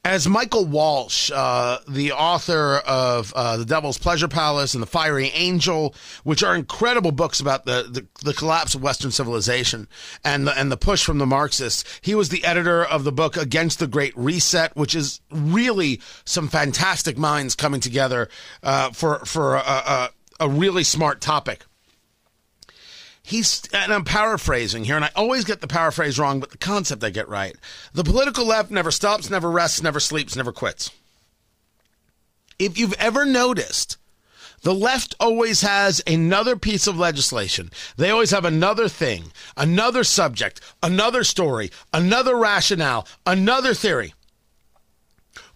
as 0.07 0.29
Michael 0.29 0.65
Walsh, 0.65 1.33
uh, 1.35 1.79
the 1.89 2.13
author 2.13 2.77
of 2.87 3.33
uh, 3.35 3.57
The 3.57 3.65
Devil's 3.65 3.99
Pleasure 3.99 4.29
Palace 4.29 4.73
and 4.73 4.81
The 4.81 4.87
Fiery 4.87 5.33
Angel, 5.35 5.97
which 6.23 6.45
are 6.45 6.55
incredible 6.55 7.11
books 7.11 7.41
about 7.41 7.65
the, 7.65 7.89
the, 7.91 8.07
the 8.25 8.33
collapse 8.33 8.77
of 8.77 8.83
Western 8.85 9.11
civilization 9.11 9.89
and 10.25 10.47
the, 10.47 10.57
and 10.57 10.71
the 10.71 10.77
push 10.77 11.05
from 11.05 11.19
the 11.19 11.27
Marxists, 11.27 11.83
he 12.03 12.15
was 12.15 12.29
the 12.29 12.45
editor 12.45 12.85
of 12.85 13.03
the 13.03 13.11
book 13.11 13.37
Against 13.37 13.81
the 13.81 13.89
Great 13.89 14.17
Reset, 14.17 14.77
which 14.77 14.95
is 14.95 15.21
really 15.33 16.01
some 16.25 16.47
fantastic 16.47 17.19
minds 17.19 17.57
coming 17.57 17.81
together 17.81 18.29
uh, 18.63 18.91
for, 18.93 19.25
for 19.25 19.57
a, 19.57 19.59
a, 19.59 20.11
a 20.39 20.49
really 20.49 20.85
smart 20.85 21.21
topic 21.21 21.65
he's 23.27 23.63
and 23.73 23.93
I'm 23.93 24.05
paraphrasing 24.05 24.85
here, 24.85 24.97
and 24.97 25.05
I 25.05 25.11
always 25.17 25.45
get 25.45 25.61
the 25.61 25.67
paraphrase 25.67 26.19
wrong, 26.19 26.41
but 26.41 26.51
the 26.51 26.59
concept 26.59 27.05
I 27.05 27.11
get 27.11 27.29
right. 27.29 27.57
The 27.93 28.05
political 28.05 28.47
left 28.47 28.71
never 28.71 28.91
stops, 28.91 29.29
never 29.29 29.51
rests, 29.51 29.83
never 29.83 30.01
sleeps, 30.01 30.37
never 30.37 30.53
quits. 30.53 30.91
If 32.59 32.79
you've 32.79 32.95
ever 32.95 33.27
noticed, 33.27 33.99
the 34.63 34.75
left 34.75 35.15
always 35.21 35.61
has 35.63 36.01
another 36.07 36.57
piece 36.57 36.87
of 36.87 36.97
legislation. 36.97 37.71
They 37.97 38.11
always 38.11 38.31
have 38.31 38.45
another 38.45 38.89
thing, 38.89 39.33
another 39.57 40.05
subject, 40.05 40.61
another 40.83 41.25
story, 41.25 41.71
another 41.93 42.37
rationale, 42.37 43.07
another 43.27 43.75
theory. 43.75 44.15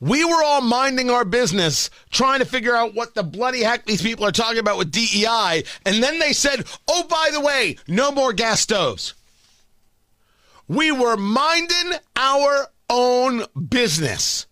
We 0.01 0.25
were 0.25 0.43
all 0.43 0.63
minding 0.63 1.11
our 1.11 1.27
business 1.27 1.91
trying 2.11 2.39
to 2.39 2.47
figure 2.47 2.75
out 2.75 2.95
what 2.95 3.15
the 3.15 3.23
bloody 3.23 3.63
heck 3.63 3.85
these 3.85 4.01
people 4.01 4.25
are 4.25 4.33
talking 4.33 4.59
about 4.59 4.79
with 4.79 4.91
DEI. 4.91 5.65
And 5.85 6.03
then 6.03 6.19
they 6.19 6.33
said, 6.33 6.65
oh, 6.89 7.07
by 7.07 7.29
the 7.33 7.41
way, 7.41 7.77
no 7.87 8.11
more 8.11 8.33
gas 8.33 8.61
stoves. 8.61 9.15
We 10.69 10.91
were 10.91 11.17
minding 11.17 11.99
our 12.17 12.69
own 12.89 13.45
business. 13.69 14.47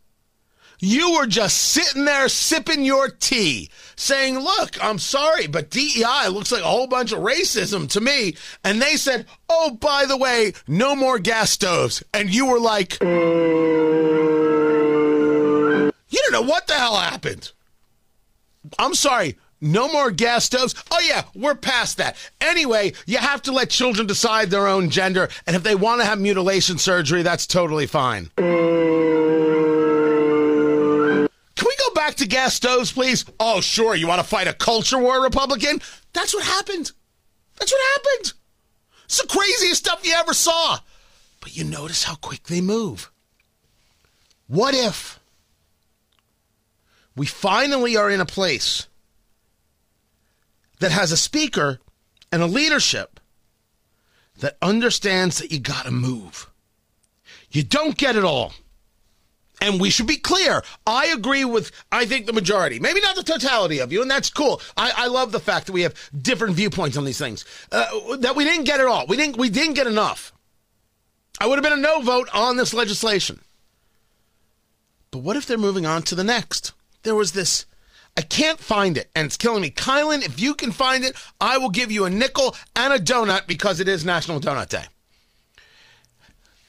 You 0.81 1.15
were 1.15 1.27
just 1.27 1.57
sitting 1.57 2.05
there 2.05 2.29
sipping 2.29 2.85
your 2.85 3.09
tea, 3.09 3.69
saying, 3.97 4.39
Look, 4.39 4.83
I'm 4.83 5.01
sorry, 5.01 5.49
but 5.49 5.71
DEI 5.71 6.29
looks 6.29 6.53
like 6.53 6.63
a 6.63 6.67
whole 6.67 6.87
bunch 6.87 7.11
of 7.11 7.19
racism 7.19 7.91
to 7.91 8.01
me. 8.01 8.37
And 8.63 8.81
they 8.81 8.97
said, 8.97 9.27
Oh, 9.49 9.73
by 9.73 10.07
the 10.07 10.17
way, 10.17 10.53
no 10.69 10.95
more 10.95 11.19
gas 11.19 11.51
stoves. 11.51 12.05
And 12.15 12.33
you 12.33 12.47
were 12.47 12.61
like, 12.61 12.99
what 16.43 16.67
the 16.67 16.75
hell 16.75 16.97
happened. 16.97 17.53
I'm 18.79 18.95
sorry. 18.95 19.37
No 19.61 19.91
more 19.91 20.13
gas 20.13 20.45
stoves. 20.45 20.75
Oh, 20.91 21.01
yeah, 21.01 21.25
we're 21.35 21.57
past 21.57 21.97
that. 21.97 22.17
Anyway, 22.41 22.93
you 23.07 23.19
have 23.19 23.43
to 23.43 23.53
let 23.53 23.71
children 23.71 24.07
decide 24.07 24.51
their 24.51 24.69
own 24.69 24.89
gender. 24.89 25.29
And 25.47 25.57
if 25.57 25.65
they 25.65 25.75
want 25.75 26.01
to 26.01 26.07
have 26.07 26.21
mutilation 26.21 26.79
surgery, 26.79 27.23
that's 27.23 27.47
totally 27.47 27.87
fine. 27.87 28.31
Can 28.37 28.47
we 31.67 31.77
go 31.77 31.95
back 31.95 32.15
to 32.17 32.27
gas 32.27 32.55
stoves, 32.55 32.93
please? 32.93 33.25
Oh, 33.41 33.61
sure. 33.61 33.97
You 33.97 34.07
want 34.07 34.21
to 34.21 34.29
fight 34.29 34.47
a 34.47 34.53
culture 34.53 34.99
war, 34.99 35.21
Republican? 35.21 35.81
That's 36.13 36.33
what 36.35 36.45
happened. 36.45 36.93
That's 37.59 37.73
what 37.73 37.81
happened. 37.95 38.35
It's 39.07 39.21
the 39.21 39.27
craziest 39.27 39.85
stuff 39.85 40.07
you 40.07 40.15
ever 40.15 40.35
saw. 40.35 40.79
But 41.41 41.57
you 41.57 41.65
notice 41.65 42.05
how 42.05 42.15
quick 42.15 42.45
they 42.45 42.61
move. 42.61 43.11
What 44.47 44.75
if 44.75 45.18
we 47.19 47.27
finally 47.27 47.97
are 47.97 48.09
in 48.09 48.21
a 48.21 48.27
place 48.27 48.87
that 50.79 50.93
has 50.93 51.11
a 51.11 51.17
speaker 51.17 51.81
and 52.31 52.41
a 52.41 52.47
leadership 52.47 53.19
that 54.39 54.57
understands 54.63 55.39
that 55.39 55.51
you 55.51 55.59
got 55.59 55.85
to 55.85 55.91
move. 55.91 56.49
You 57.51 57.65
don't 57.65 57.97
get 57.97 58.15
it 58.15 58.25
all. 58.25 58.55
And 59.61 59.81
we 59.81 59.91
should 59.91 60.07
be 60.07 60.17
clear. 60.17 60.63
I 60.87 61.07
agree 61.07 61.45
with, 61.45 61.73
I 61.91 62.07
think, 62.07 62.27
the 62.27 62.33
majority. 62.33 62.79
Maybe 62.79 63.01
not 63.01 63.17
the 63.17 63.25
totality 63.25 63.81
of 63.81 63.93
you, 63.93 64.01
and 64.01 64.09
that's 64.09 64.31
cool. 64.31 64.63
I, 64.77 64.93
I 64.97 65.07
love 65.09 65.33
the 65.33 65.41
fact 65.41 65.67
that 65.67 65.73
we 65.73 65.83
have 65.83 65.97
different 66.17 66.55
viewpoints 66.55 66.97
on 66.97 67.05
these 67.05 67.19
things. 67.19 67.45
Uh, 67.73 68.17
that 68.19 68.37
we 68.37 68.45
didn't 68.45 68.67
get 68.67 68.79
it 68.79 68.87
all. 68.87 69.07
We 69.09 69.17
didn't, 69.17 69.37
we 69.37 69.51
didn't 69.51 69.75
get 69.75 69.89
enough. 69.89 70.33
I 71.41 71.49
would 71.49 71.57
have 71.57 71.65
been 71.65 71.73
a 71.73 71.83
no 71.83 72.01
vote 72.01 72.29
on 72.33 72.57
this 72.57 72.73
legislation. 72.73 73.41
But 75.11 75.21
what 75.21 75.37
if 75.37 75.47
they're 75.47 75.59
moving 75.59 75.87
on 75.87 76.03
to 76.03 76.15
the 76.15 76.23
next? 76.23 76.73
There 77.09 77.15
was 77.15 77.33
this. 77.33 77.65
I 78.17 78.21
can't 78.21 78.61
find 78.61 78.99
it, 78.99 79.11
and 79.15 79.27
it's 79.27 79.37
killing 79.37 79.63
me. 79.63 79.71
Kylan, 79.71 80.25
if 80.25 80.39
you 80.39 80.55
can 80.55 80.73
find 80.73 81.05
it, 81.05 81.17
I 81.41 81.57
will 81.57 81.71
give 81.71 81.91
you 81.91 82.05
a 82.05 82.11
nickel 82.11 82.55
and 82.77 82.93
a 82.93 82.99
donut 82.99 83.47
because 83.47 83.81
it 83.81 83.89
is 83.89 84.05
National 84.05 84.41
Donut 84.41 84.69
Day. 84.69 84.85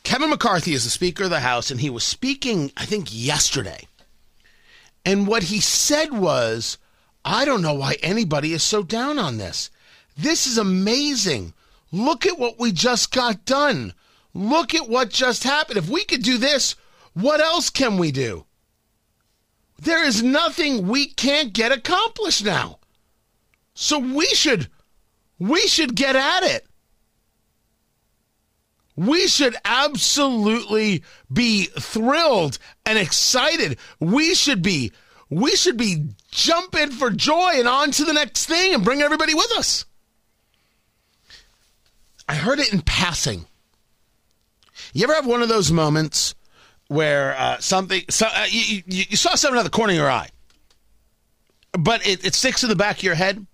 Kevin 0.04 0.30
McCarthy 0.30 0.74
is 0.74 0.86
the 0.86 0.90
Speaker 0.90 1.26
of 1.26 1.30
the 1.30 1.42
House, 1.42 1.72
and 1.72 1.82
he 1.82 1.90
was 1.90 2.04
speaking, 2.04 2.72
I 2.78 2.86
think, 2.86 3.10
yesterday. 3.12 3.88
And 5.06 5.28
what 5.28 5.44
he 5.44 5.60
said 5.60 6.14
was, 6.14 6.78
I 7.26 7.46
don't 7.46 7.62
know 7.62 7.74
why 7.74 7.98
anybody 8.02 8.54
is 8.54 8.64
so 8.64 8.82
down 8.82 9.20
on 9.20 9.38
this. 9.38 9.70
This 10.18 10.48
is 10.48 10.58
amazing. 10.58 11.54
Look 11.92 12.26
at 12.26 12.40
what 12.40 12.60
we 12.60 12.72
just 12.72 13.12
got 13.12 13.44
done. 13.46 13.94
Look 14.34 14.74
at 14.74 14.88
what 14.88 15.10
just 15.10 15.44
happened. 15.44 15.78
If 15.78 15.90
we 15.90 16.06
could 16.06 16.24
do 16.24 16.38
this, 16.38 16.76
what 17.14 17.42
else 17.42 17.70
can 17.70 17.98
we 17.98 18.12
do? 18.12 18.46
There 19.82 20.04
is 20.04 20.22
nothing 20.22 20.88
we 20.88 21.08
can't 21.08 21.54
get 21.54 21.72
accomplished 21.72 22.44
now. 22.44 22.80
So 23.74 23.98
we 23.98 24.26
should 24.28 24.68
we 25.38 25.62
should 25.68 25.96
get 25.96 26.16
at 26.16 26.44
it. 26.44 26.68
We 28.98 29.28
should 29.28 29.56
absolutely 29.64 31.04
be 31.32 31.66
thrilled 31.80 32.60
and 32.86 33.00
excited. 33.00 33.78
We 34.02 34.36
should 34.36 34.62
be 34.62 34.92
we 35.30 35.56
should 35.56 35.78
be 35.78 36.10
jumping 36.32 36.92
for 36.92 37.10
joy 37.10 37.54
and 37.56 37.68
on 37.68 37.92
to 37.92 38.04
the 38.04 38.14
next 38.14 38.48
thing 38.48 38.74
and 38.74 38.84
bring 38.84 39.02
everybody 39.02 39.34
with 39.34 39.52
us. 39.54 39.86
I 42.28 42.36
heard 42.36 42.60
it 42.60 42.74
in 42.74 42.82
passing. 42.82 43.46
You 44.94 45.06
ever 45.06 45.14
have 45.14 45.26
one 45.26 45.42
of 45.42 45.50
those 45.50 45.72
moments 45.72 46.36
where 46.90 47.38
uh, 47.38 47.58
something, 47.60 48.02
so, 48.10 48.28
uh, 48.28 48.46
you, 48.50 48.84
you, 48.86 49.16
saw 49.16 49.36
something 49.36 49.58
out 49.58 49.66
of 49.66 49.72
the 49.72 49.76
corner 49.76 49.94
of 49.94 49.98
your 49.98 50.12
eye, 50.12 50.30
but 51.72 52.06
it, 52.06 52.26
it 52.26 52.36
sticks 52.36 52.64
in 52.64 52.70
the 52.70 52.76
back 52.76 52.98
of 52.98 53.04
your 53.04 53.16
head? 53.16 53.46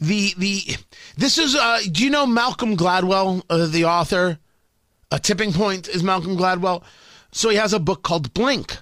The 0.00 0.34
the 0.36 0.76
this 1.16 1.38
is 1.38 1.54
uh, 1.54 1.80
do 1.90 2.04
you 2.04 2.10
know 2.10 2.26
Malcolm 2.26 2.76
Gladwell, 2.76 3.42
uh, 3.48 3.66
the 3.66 3.86
author? 3.86 4.38
A 5.10 5.18
tipping 5.18 5.52
point 5.52 5.88
is 5.88 6.02
Malcolm 6.02 6.36
Gladwell. 6.36 6.82
So 7.32 7.48
he 7.48 7.56
has 7.56 7.72
a 7.72 7.78
book 7.78 8.02
called 8.02 8.34
Blink. 8.34 8.76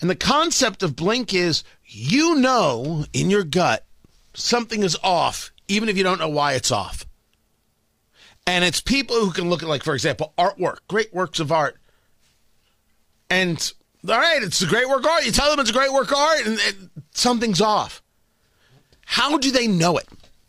And 0.00 0.10
the 0.10 0.16
concept 0.16 0.82
of 0.82 0.96
Blink 0.96 1.32
is 1.32 1.62
you 1.84 2.36
know 2.36 3.04
in 3.12 3.30
your 3.30 3.44
gut 3.44 3.86
something 4.34 4.82
is 4.82 4.96
off, 5.02 5.52
even 5.68 5.88
if 5.88 5.96
you 5.96 6.04
don't 6.04 6.18
know 6.18 6.28
why 6.28 6.54
it's 6.54 6.70
off. 6.70 7.06
And 8.46 8.64
it's 8.64 8.80
people 8.80 9.16
who 9.16 9.30
can 9.30 9.48
look 9.48 9.62
at, 9.62 9.68
like, 9.68 9.84
for 9.84 9.94
example, 9.94 10.32
artwork, 10.36 10.78
great 10.88 11.14
works 11.14 11.40
of 11.40 11.52
art. 11.52 11.76
And, 13.28 13.72
all 14.08 14.18
right, 14.18 14.42
it's 14.42 14.60
a 14.62 14.66
great 14.66 14.88
work 14.88 15.00
of 15.00 15.06
art. 15.06 15.24
You 15.24 15.32
tell 15.32 15.50
them 15.50 15.60
it's 15.60 15.70
a 15.70 15.74
great 15.74 15.92
work 15.92 16.10
of 16.10 16.18
art, 16.18 16.46
and, 16.46 16.90
something's 17.12 17.60
off. 17.60 18.02
How 19.04 19.38
do 19.38 19.50
they 19.50 19.66
know 19.66 19.98
it? 19.98 20.08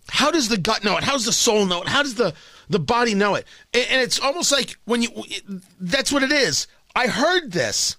How 0.10 0.32
does 0.32 0.50
the 0.50 0.58
gut 0.58 0.84
know 0.84 0.98
it? 0.98 1.04
How 1.04 1.14
does 1.14 1.26
the 1.26 1.34
soul 1.34 1.66
know 1.66 1.82
it? 1.82 1.88
How 1.88 2.04
does 2.04 2.16
the, 2.16 2.34
the 2.70 2.80
body 2.80 3.14
know 3.14 3.36
it? 3.36 3.46
And, 3.74 3.86
and 3.90 4.02
it's 4.02 4.20
almost 4.20 4.52
like 4.52 4.78
when 4.86 5.02
you 5.02 5.10
that's 5.80 6.12
what 6.12 6.24
it 6.24 6.32
is. 6.32 6.68
I 6.96 7.08
heard 7.08 7.52
this. 7.52 7.98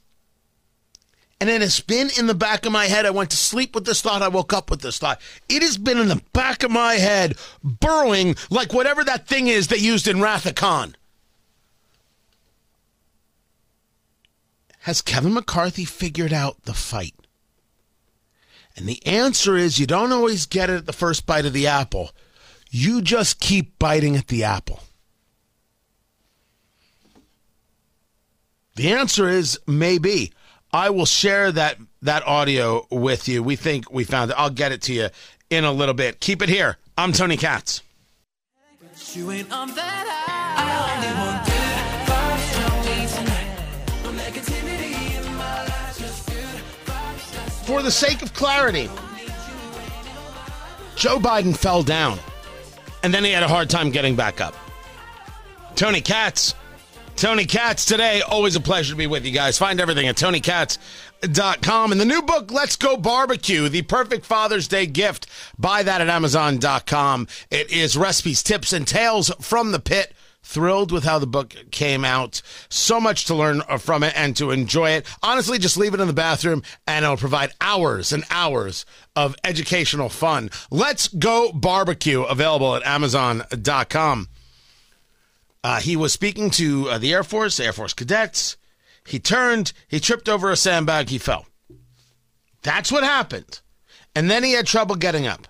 And 1.43 1.49
then 1.49 1.61
it's 1.61 1.81
been 1.81 2.09
in 2.17 2.29
the 2.29 2.37
back 2.37 2.67
of 2.67 2.71
my 2.71 2.85
head. 2.85 3.05
I 3.05 3.11
went 3.11 3.31
to 3.31 3.37
sleep 3.37 3.75
with 3.75 3.85
this 3.85 4.01
thought. 4.01 4.23
I 4.23 4.29
woke 4.29 4.53
up 4.53 4.71
with 4.71 4.81
this 4.81 4.99
thought. 4.99 5.21
It 5.49 5.61
has 5.63 5.77
been 5.77 5.99
in 5.99 6.07
the 6.07 6.23
back 6.33 6.63
of 6.63 6.71
my 6.71 6.95
head, 6.95 7.37
burrowing 7.65 8.37
like 8.49 8.73
whatever 8.73 9.03
that 9.03 9.27
thing 9.27 9.49
is 9.49 9.67
they 9.67 9.77
used 9.77 10.07
in 10.07 10.21
Wrath 10.21 10.47
of 10.47 10.55
Khan. 10.55 10.95
Has 14.83 15.03
Kevin 15.03 15.35
McCarthy 15.35 15.85
figured 15.85 16.33
out 16.33 16.63
the 16.63 16.75
fight? 16.75 17.17
And 18.77 18.87
the 18.87 19.05
answer 19.05 19.57
is 19.57 19.81
you 19.81 19.87
don't 19.89 20.13
always 20.13 20.47
get 20.47 20.71
it 20.71 20.77
at 20.77 20.87
the 20.87 20.93
first 20.93 21.27
bite 21.27 21.45
of 21.45 21.53
the 21.53 21.67
apple. 21.67 22.13
You 22.71 23.03
just 23.03 23.41
keep 23.41 23.81
biting 23.81 24.15
at 24.15 24.29
the 24.29 24.45
apple. 24.45 24.79
The 28.77 28.93
answer 28.93 29.29
is 29.29 29.59
maybe. 29.67 30.33
I 30.73 30.89
will 30.91 31.07
share 31.07 31.53
that 31.53 31.77
that 32.01 32.27
audio 32.27 32.87
with 32.91 33.29
you. 33.29 33.43
We 33.43 33.57
think 33.57 33.93
we 33.93 34.05
found 34.05 34.31
it. 34.31 34.37
I'll 34.39 34.51
get 34.51 34.73
it 34.73 34.83
to 34.83 34.95
you 34.95 35.09
in 35.51 35.65
a 35.65 35.73
little 35.73 35.95
bit. 35.95 36.19
Keep 36.21 36.43
it 36.43 36.49
here. 36.49 36.79
I'm 36.97 37.13
Tony 37.13 37.37
Katz. 37.37 37.83
You 39.15 39.31
ain't 39.31 39.53
on 39.53 39.75
that. 39.75 40.07
I 40.57 40.73
only 40.95 41.13
want 41.21 41.45
good 41.45 41.83
vibes 42.09 42.49
from 42.57 42.73
me 42.87 42.97
tonight. 43.17 43.53
No 44.05 44.11
negativity 44.23 45.27
in 45.27 45.35
my 45.37 45.65
life, 45.65 45.99
just 45.99 46.27
good 46.27 46.63
vibes. 46.87 47.35
That's 47.35 47.67
For 47.67 47.83
the 47.83 47.91
sake 47.91 48.23
of 48.23 48.33
clarity, 48.33 48.89
Joe 50.97 51.19
Biden 51.19 51.55
fell 51.55 51.83
down 51.83 52.19
and 53.03 53.13
then 53.13 53.25
he 53.25 53.33
had 53.33 53.43
a 53.43 53.49
hard 53.49 53.69
time 53.69 53.91
getting 53.91 54.17
back 54.17 54.41
up. 54.41 54.55
Tony 55.75 56.01
Katz. 56.01 56.55
Tony 57.23 57.45
Katz 57.45 57.85
today. 57.85 58.21
Always 58.21 58.57
a 58.57 58.61
pleasure 58.61 58.95
to 58.95 58.99
be 58.99 59.07
with 59.07 59.25
you 59.25 59.31
guys. 59.31 59.57
Find 59.57 59.81
everything 59.81 60.09
at 60.09 60.17
TonyKatz.com. 60.17 61.93
And 61.93 62.01
the 62.01 62.05
new 62.05 62.21
book, 62.21 62.51
Let's 62.51 62.75
Go 62.75 62.97
Barbecue, 62.97 63.69
the 63.69 63.83
perfect 63.83 64.27
Father's 64.27 64.67
Day 64.67 64.87
gift. 64.87 65.29
Buy 65.57 65.85
that 65.85 66.01
at 66.01 66.09
Amazon.com. 66.09 67.29
It 67.49 67.71
is 67.71 67.97
recipes, 67.97 68.43
tips, 68.43 68.73
and 68.73 68.89
tales 68.89 69.31
from 69.41 69.71
the 69.71 69.79
pit. 69.79 70.15
Thrilled 70.43 70.91
with 70.91 71.05
how 71.05 71.21
the 71.21 71.29
book 71.29 71.55
came 71.71 72.05
out. 72.05 72.43
So 72.69 73.01
much 73.01 73.27
to 73.27 73.37
learn 73.37 73.63
from 73.79 74.03
it 74.03 74.15
and 74.17 74.37
to 74.39 74.51
enjoy 74.51 74.91
it. 74.91 75.07
Honestly, 75.23 75.61
just 75.61 75.77
leave 75.77 75.95
it 75.95 76.01
in 76.01 76.09
the 76.09 76.13
bathroom 76.13 76.65
and 76.89 77.05
it'll 77.05 77.17
provide 77.17 77.53
hours 77.61 78.13
and 78.13 78.25
hours 78.33 78.85
of 79.15 79.37
educational 79.45 80.09
fun. 80.09 80.51
Let's 80.73 81.07
Go 81.07 81.53
Barbecue, 81.53 82.23
available 82.23 82.75
at 82.75 82.85
Amazon.com. 82.85 84.27
Uh, 85.65 85.81
he 85.81 85.97
was 85.97 86.13
speaking 86.13 86.51
to 86.51 86.89
uh, 86.91 86.99
the 86.99 87.13
Air 87.13 87.23
Force, 87.23 87.61
Air 87.61 87.73
Force 87.73 87.95
cadets. 87.95 88.57
He 89.07 89.19
turned, 89.19 89.73
he 89.89 90.01
tripped 90.01 90.29
over 90.29 90.51
a 90.51 90.57
sandbag, 90.57 91.09
he 91.09 91.19
fell. 91.19 91.47
That's 92.63 92.91
what 92.91 93.05
happened. 93.05 93.61
And 94.15 94.31
then 94.31 94.43
he 94.45 94.53
had 94.53 94.67
trouble 94.67 94.97
getting 94.97 95.27
up. 95.27 95.49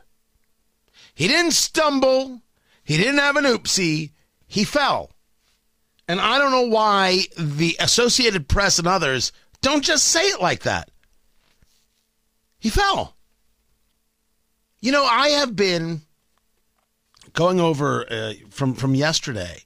He 1.15 1.29
didn't 1.29 1.53
stumble, 1.53 2.41
he 2.85 2.97
didn't 2.97 3.19
have 3.19 3.37
an 3.37 3.45
oopsie, 3.45 4.11
he 4.47 4.65
fell. 4.65 5.11
And 6.09 6.21
I 6.21 6.39
don't 6.39 6.53
know 6.53 6.67
why 6.67 7.21
the 7.39 7.77
Associated 7.81 8.49
Press 8.49 8.79
and 8.79 8.89
others 8.89 9.33
don't 9.61 9.85
just 9.85 10.05
say 10.05 10.23
it 10.27 10.41
like 10.41 10.63
that. 10.63 10.91
He 12.59 12.71
fell. 12.71 13.17
You 14.81 14.93
know, 14.93 15.05
I 15.05 15.29
have 15.29 15.55
been 15.55 16.03
going 17.33 17.61
over 17.61 18.11
uh, 18.11 18.35
from 18.51 18.75
from 18.75 18.95
yesterday 18.95 19.65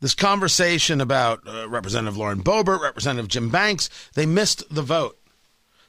this 0.00 0.14
conversation 0.14 1.00
about 1.00 1.40
uh, 1.46 1.68
Representative 1.68 2.16
Lauren 2.16 2.42
Boebert, 2.42 2.80
Representative 2.80 3.28
Jim 3.28 3.50
Banks. 3.50 3.88
They 4.14 4.26
missed 4.26 4.62
the 4.72 4.82
vote. 4.82 5.18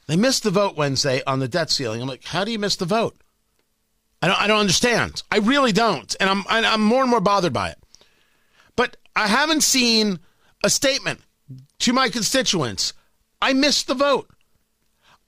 They 0.07 0.15
missed 0.15 0.43
the 0.43 0.51
vote 0.51 0.75
Wednesday 0.75 1.21
on 1.27 1.39
the 1.39 1.47
debt 1.47 1.69
ceiling. 1.69 2.01
I'm 2.01 2.07
like, 2.07 2.25
how 2.25 2.43
do 2.43 2.51
you 2.51 2.59
miss 2.59 2.75
the 2.75 2.85
vote? 2.85 3.15
I 4.21 4.27
don't. 4.27 4.41
I 4.41 4.47
don't 4.47 4.59
understand. 4.59 5.23
I 5.31 5.37
really 5.37 5.71
don't, 5.71 6.13
and 6.19 6.29
I'm 6.29 6.43
I'm 6.49 6.81
more 6.81 7.01
and 7.01 7.09
more 7.09 7.21
bothered 7.21 7.53
by 7.53 7.69
it. 7.69 7.77
But 8.75 8.97
I 9.15 9.27
haven't 9.27 9.61
seen 9.61 10.19
a 10.63 10.69
statement 10.69 11.21
to 11.79 11.93
my 11.93 12.09
constituents. 12.09 12.93
I 13.41 13.53
missed 13.53 13.87
the 13.87 13.93
vote. 13.93 14.29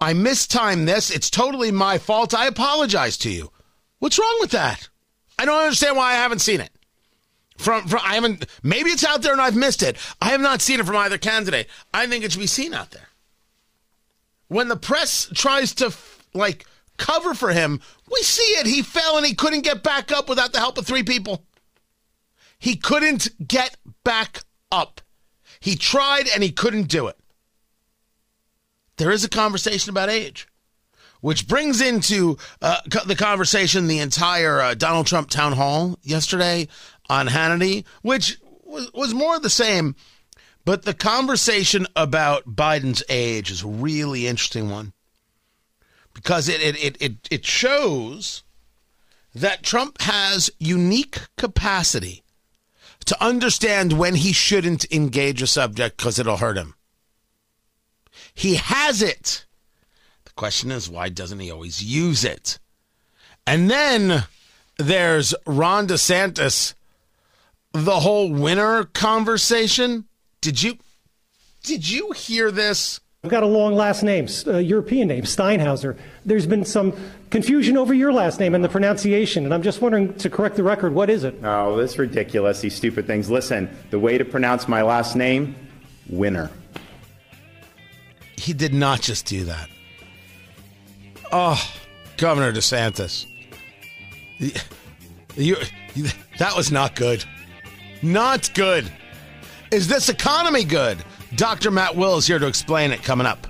I 0.01 0.13
mistimed 0.13 0.87
this. 0.87 1.11
It's 1.11 1.29
totally 1.29 1.71
my 1.71 1.99
fault. 1.99 2.33
I 2.33 2.47
apologize 2.47 3.17
to 3.19 3.29
you. 3.29 3.51
What's 3.99 4.17
wrong 4.19 4.37
with 4.41 4.51
that? 4.51 4.89
I 5.37 5.45
don't 5.45 5.63
understand 5.63 5.95
why 5.95 6.11
I 6.11 6.15
haven't 6.15 6.39
seen 6.39 6.59
it. 6.59 6.71
From, 7.62 7.88
from 7.88 8.00
I 8.04 8.15
haven't 8.15 8.47
maybe 8.63 8.89
it's 8.89 9.06
out 9.06 9.21
there 9.21 9.34
and 9.34 9.41
I've 9.41 9.56
missed 9.56 9.84
it. 9.84 9.97
I 10.19 10.30
have 10.30 10.41
not 10.41 10.62
seen 10.62 10.80
it 10.80 10.86
from 10.86 10.95
either 10.95 11.19
candidate. 11.19 11.67
I 11.93 12.08
think 12.08 12.24
it 12.24 12.32
should 12.32 12.41
be 12.41 12.47
seen 12.47 12.74
out 12.74 12.91
there. 12.91 13.10
When 14.47 14.67
the 14.67 14.76
press 14.76 15.30
tries 15.34 15.76
to 15.76 15.93
like 16.34 16.65
cover 16.97 17.36
for 17.36 17.52
him, 17.52 17.80
we 18.12 18.21
see 18.21 18.41
it. 18.54 18.65
He 18.65 18.82
fell 18.82 19.15
and 19.15 19.26
he 19.26 19.36
couldn't 19.36 19.62
get 19.62 19.84
back 19.84 20.12
up 20.12 20.28
without 20.28 20.54
the 20.54 20.60
help 20.60 20.80
of 20.80 20.88
three 20.88 21.04
people. 21.04 21.45
He 22.58 22.76
couldn't 22.76 23.30
get 23.47 23.78
back 24.04 24.41
up. 24.71 25.02
He 25.60 25.76
tried 25.76 26.28
and 26.34 26.41
he 26.41 26.52
couldn't 26.52 26.88
do 26.88 27.08
it. 27.08 27.17
There 28.97 29.12
is 29.12 29.24
a 29.24 29.30
conversation 29.30 29.91
about 29.91 30.10
age, 30.10 30.47
which 31.21 31.47
brings 31.47 31.80
into 31.80 32.38
uh, 32.62 32.82
the 33.06 33.15
conversation 33.15 33.88
the 33.88 34.00
entire 34.00 34.62
uh, 34.62 34.74
Donald 34.74 35.06
Trump 35.06 35.30
town 35.30 35.54
hall 35.54 36.00
yesterday 36.02 36.67
on 37.12 37.28
Hannity, 37.28 37.86
which 38.02 38.39
was, 38.63 38.91
was 38.93 39.13
more 39.13 39.38
the 39.38 39.50
same. 39.50 39.95
But 40.63 40.84
the 40.84 40.93
conversation 40.93 41.86
about 41.93 42.56
Biden's 42.56 43.04
age 43.10 43.52
is 43.52 43.63
a 43.63 43.67
really 43.67 44.28
interesting 44.28 44.69
one 44.69 44.93
because 46.13 46.47
it, 46.47 46.62
it, 46.62 46.84
it, 46.84 47.02
it, 47.02 47.28
it 47.30 47.45
shows 47.45 48.43
that 49.36 49.63
Trump 49.63 50.02
has 50.02 50.50
unique 50.58 51.19
capacity 51.38 52.24
to 53.06 53.21
understand 53.21 53.93
when 53.93 54.15
he 54.15 54.32
shouldn't 54.32 54.86
engage 54.91 55.41
a 55.41 55.47
subject 55.47 55.97
because 55.97 56.17
it'll 56.17 56.38
hurt 56.38 56.58
him. 56.58 56.76
He 58.34 58.56
has 58.56 59.02
it. 59.02 59.45
The 60.26 60.32
question 60.32 60.71
is, 60.71 60.89
why 60.89 61.10
doesn't 61.10 61.39
he 61.39 61.52
always 61.52 61.84
use 61.84 62.24
it? 62.24 62.58
And 63.45 63.69
then 63.69 64.26
there's 64.78 65.34
Ron 65.45 65.88
DeSantis, 65.88 66.76
the 67.73 67.99
whole 67.99 68.31
winner 68.31 68.86
conversation. 68.86 70.05
Did 70.41 70.62
you 70.62 70.77
did 71.63 71.89
you 71.89 72.12
hear 72.12 72.51
this? 72.51 72.99
I've 73.23 73.29
got 73.29 73.43
a 73.43 73.47
long 73.47 73.75
last 73.75 74.01
name, 74.01 74.27
uh, 74.47 74.57
European 74.57 75.07
name, 75.07 75.25
Steinhauser. 75.25 75.95
There's 76.25 76.47
been 76.47 76.65
some 76.65 76.93
confusion 77.29 77.77
over 77.77 77.93
your 77.93 78.12
last 78.12 78.39
name 78.39 78.55
and 78.55 78.63
the 78.63 78.69
pronunciation, 78.69 79.45
and 79.45 79.53
I'm 79.53 79.62
just 79.62 79.79
wondering 79.79 80.15
to 80.15 80.29
correct 80.29 80.55
the 80.55 80.63
record, 80.63 80.95
what 80.95 81.07
is 81.12 81.23
it? 81.23 81.36
Oh, 81.43 81.77
that's 81.77 81.99
ridiculous, 81.99 82.62
these 82.62 82.73
stupid 82.73 83.05
things. 83.05 83.29
Listen, 83.29 83.69
the 83.91 83.99
way 83.99 84.17
to 84.17 84.25
pronounce 84.25 84.67
my 84.67 84.81
last 84.81 85.15
name, 85.15 85.55
winner. 86.10 86.49
He 88.38 88.53
did 88.53 88.73
not 88.73 89.01
just 89.01 89.27
do 89.27 89.43
that. 89.45 89.69
Oh, 91.31 91.62
Governor 92.17 92.51
DeSantis. 92.51 93.27
You, 95.36 95.57
you, 95.93 96.07
that 96.39 96.55
was 96.55 96.71
not 96.71 96.95
good. 96.95 97.23
Not 98.03 98.51
good. 98.55 98.91
Is 99.71 99.87
this 99.87 100.09
economy 100.09 100.63
good? 100.63 100.97
Dr. 101.35 101.69
Matt 101.69 101.95
Will 101.95 102.17
is 102.17 102.25
here 102.25 102.39
to 102.39 102.47
explain 102.47 102.89
it 102.91 103.03
coming 103.03 103.27
up. 103.27 103.45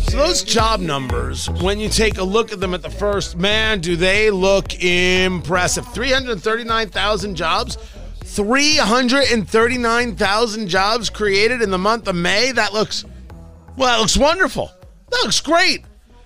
So 0.00 0.18
those 0.18 0.44
job 0.44 0.80
numbers, 0.80 1.48
when 1.48 1.78
you 1.78 1.88
take 1.88 2.18
a 2.18 2.24
look 2.24 2.52
at 2.52 2.60
them 2.60 2.74
at 2.74 2.82
the 2.82 2.90
first, 2.90 3.36
man, 3.36 3.80
do 3.80 3.96
they 3.96 4.30
look 4.30 4.74
impressive. 4.82 5.86
339,000 5.92 7.36
jobs. 7.36 7.78
339,000 8.22 10.68
jobs 10.68 11.10
created 11.10 11.62
in 11.62 11.70
the 11.70 11.78
month 11.78 12.06
of 12.06 12.16
May. 12.16 12.52
That 12.52 12.74
looks, 12.74 13.04
well, 13.76 13.98
it 13.98 14.00
looks 14.00 14.16
wonderful. 14.16 14.70
That 15.10 15.20
looks 15.22 15.40
great. 15.40 15.84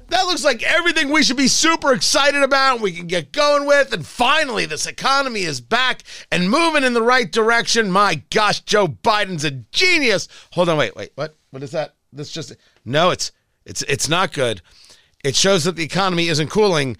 That 0.09 0.27
looks 0.27 0.45
like 0.45 0.63
everything 0.63 1.11
we 1.11 1.23
should 1.23 1.37
be 1.37 1.49
super 1.49 1.93
excited 1.93 2.43
about. 2.43 2.81
We 2.81 2.93
can 2.93 3.07
get 3.07 3.33
going 3.33 3.67
with. 3.67 3.93
And 3.93 4.07
finally, 4.07 4.65
this 4.65 4.87
economy 4.87 5.43
is 5.43 5.61
back 5.61 6.03
and 6.33 6.51
moving 6.51 6.83
in 6.83 6.95
the 6.95 7.03
right 7.03 7.31
direction. 7.31 7.91
My 7.91 8.23
gosh, 8.31 8.61
Joe 8.61 8.89
Biden's 8.89 9.45
a 9.45 9.51
genius. 9.51 10.29
Hold 10.53 10.71
on, 10.71 10.79
wait, 10.79 10.97
wait, 10.97 11.13
what? 11.15 11.37
What 11.51 11.63
is 11.63 11.73
that? 11.73 11.95
This 12.13 12.31
just 12.31 12.57
no, 12.85 13.11
it's 13.11 13.33
it's 13.67 13.83
it's 13.83 14.09
not 14.09 14.33
good. 14.33 14.63
It 15.23 15.37
shows 15.37 15.65
that 15.65 15.77
the 15.77 15.85
economy 15.85 16.29
isn't 16.29 16.49
cooling. 16.49 16.97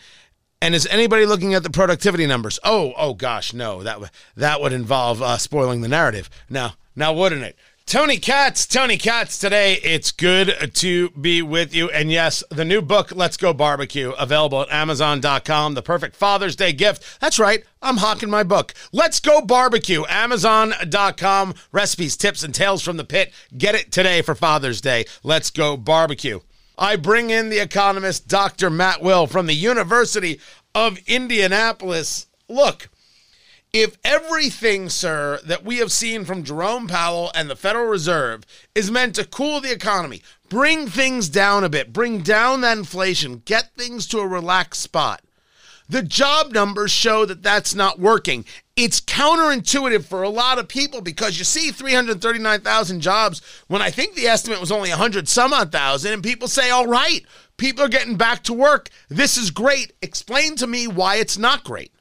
And 0.61 0.75
is 0.75 0.87
anybody 0.89 1.25
looking 1.25 1.55
at 1.55 1.63
the 1.63 1.71
productivity 1.71 2.27
numbers? 2.27 2.59
Oh, 2.65 2.93
oh 2.97 3.15
gosh, 3.15 3.55
no. 3.55 3.83
That 3.83 4.01
that 4.37 4.61
would 4.61 4.73
involve 4.73 5.23
uh, 5.23 5.39
spoiling 5.39 5.81
the 5.81 5.89
narrative. 5.89 6.29
Now, 6.51 6.75
now 6.97 7.13
wouldn't 7.13 7.43
it? 7.43 7.57
Tony 7.89 8.19
Katz, 8.19 8.67
Tony 8.67 8.99
Katz 8.99 9.39
today. 9.39 9.77
It's 9.83 10.11
good 10.11 10.75
to 10.75 11.09
be 11.13 11.41
with 11.41 11.75
you. 11.75 11.89
And 11.89 12.13
yes, 12.13 12.45
the 12.51 12.67
new 12.67 12.83
book, 12.83 13.13
Let's 13.17 13.39
Go 13.39 13.55
Barbecue, 13.55 14.11
available 14.11 14.61
at 14.61 14.71
Amazon.com. 14.71 15.73
The 15.73 15.81
perfect 15.81 16.15
Father's 16.15 16.55
Day 16.55 16.75
gift. 16.75 17.19
That's 17.19 17.39
right, 17.39 17.65
I'm 17.81 17.97
hawking 17.97 18.29
my 18.29 18.43
book. 18.43 18.75
Let's 18.93 19.21
Go 19.21 19.41
Barbecue, 19.41 20.05
Amazon.com. 20.07 21.55
Recipes, 21.73 22.19
tips, 22.19 22.43
and 22.43 22.55
tales 22.55 22.83
from 22.83 22.99
the 22.99 23.05
pit. 23.05 23.33
Get 23.57 23.75
it 23.75 23.91
today 23.91 24.21
for 24.21 24.35
Father's 24.35 24.83
Day. 24.83 25.07
Let's 25.23 25.51
Go 25.51 25.79
Barbecue. 25.79 26.41
I 26.77 26.97
bring 26.97 27.31
in 27.31 27.49
the 27.49 27.61
economist, 27.61 28.29
Dr. 28.29 28.69
Matt 28.69 29.01
Will 29.01 29.27
from 29.27 29.47
the 29.47 29.55
University 29.55 30.43
of 30.75 30.99
Indianapolis. 31.07 32.27
Look, 32.51 32.91
if 33.81 33.97
everything, 34.05 34.89
sir, 34.89 35.41
that 35.45 35.65
we 35.65 35.79
have 35.79 35.93
seen 35.93 36.25
from 36.25 36.45
Jerome 36.45 36.89
Powell 36.89 37.31
and 37.35 37.49
the 37.49 37.57
Federal 37.57 37.87
Reserve 37.87 38.45
is 38.75 38.91
meant 38.91 39.15
to 39.15 39.25
cool 39.25 39.61
the 39.61 39.73
economy, 39.73 40.23
bring 40.49 40.89
things 40.89 41.29
down 41.29 41.65
a 41.65 41.69
bit, 41.69 41.93
bring 41.93 42.23
down 42.23 42.61
that 42.63 42.79
inflation, 42.79 43.43
get 43.45 43.75
things 43.77 44.07
to 44.09 44.21
a 44.21 44.27
relaxed 44.27 44.83
spot, 44.83 45.23
the 45.89 46.03
job 46.03 46.53
numbers 46.53 46.91
show 46.91 47.25
that 47.25 47.43
that's 47.43 47.75
not 47.75 47.99
working. 47.99 48.45
It's 48.77 49.01
counterintuitive 49.01 50.05
for 50.05 50.23
a 50.23 50.29
lot 50.29 50.59
of 50.59 50.69
people 50.69 51.01
because 51.01 51.39
you 51.39 51.45
see 51.45 51.71
339,000 51.71 53.01
jobs 53.01 53.41
when 53.69 53.81
I 53.81 53.91
think 53.91 54.15
the 54.15 54.27
estimate 54.27 54.61
was 54.61 54.71
only 54.71 54.91
100 54.91 55.29
some 55.29 55.53
odd 55.53 55.73
thousand, 55.73 56.13
and 56.13 56.23
people 56.23 56.47
say, 56.47 56.71
all 56.71 56.87
right, 56.87 57.25
people 57.57 57.85
are 57.85 57.89
getting 57.89 58.17
back 58.17 58.43
to 58.45 58.53
work. 58.53 58.91
This 59.09 59.37
is 59.39 59.51
great. 59.51 59.95
Explain 60.03 60.57
to 60.57 60.67
me 60.67 60.87
why 60.87 61.17
it's 61.17 61.39
not 61.39 61.65
great. 61.65 61.93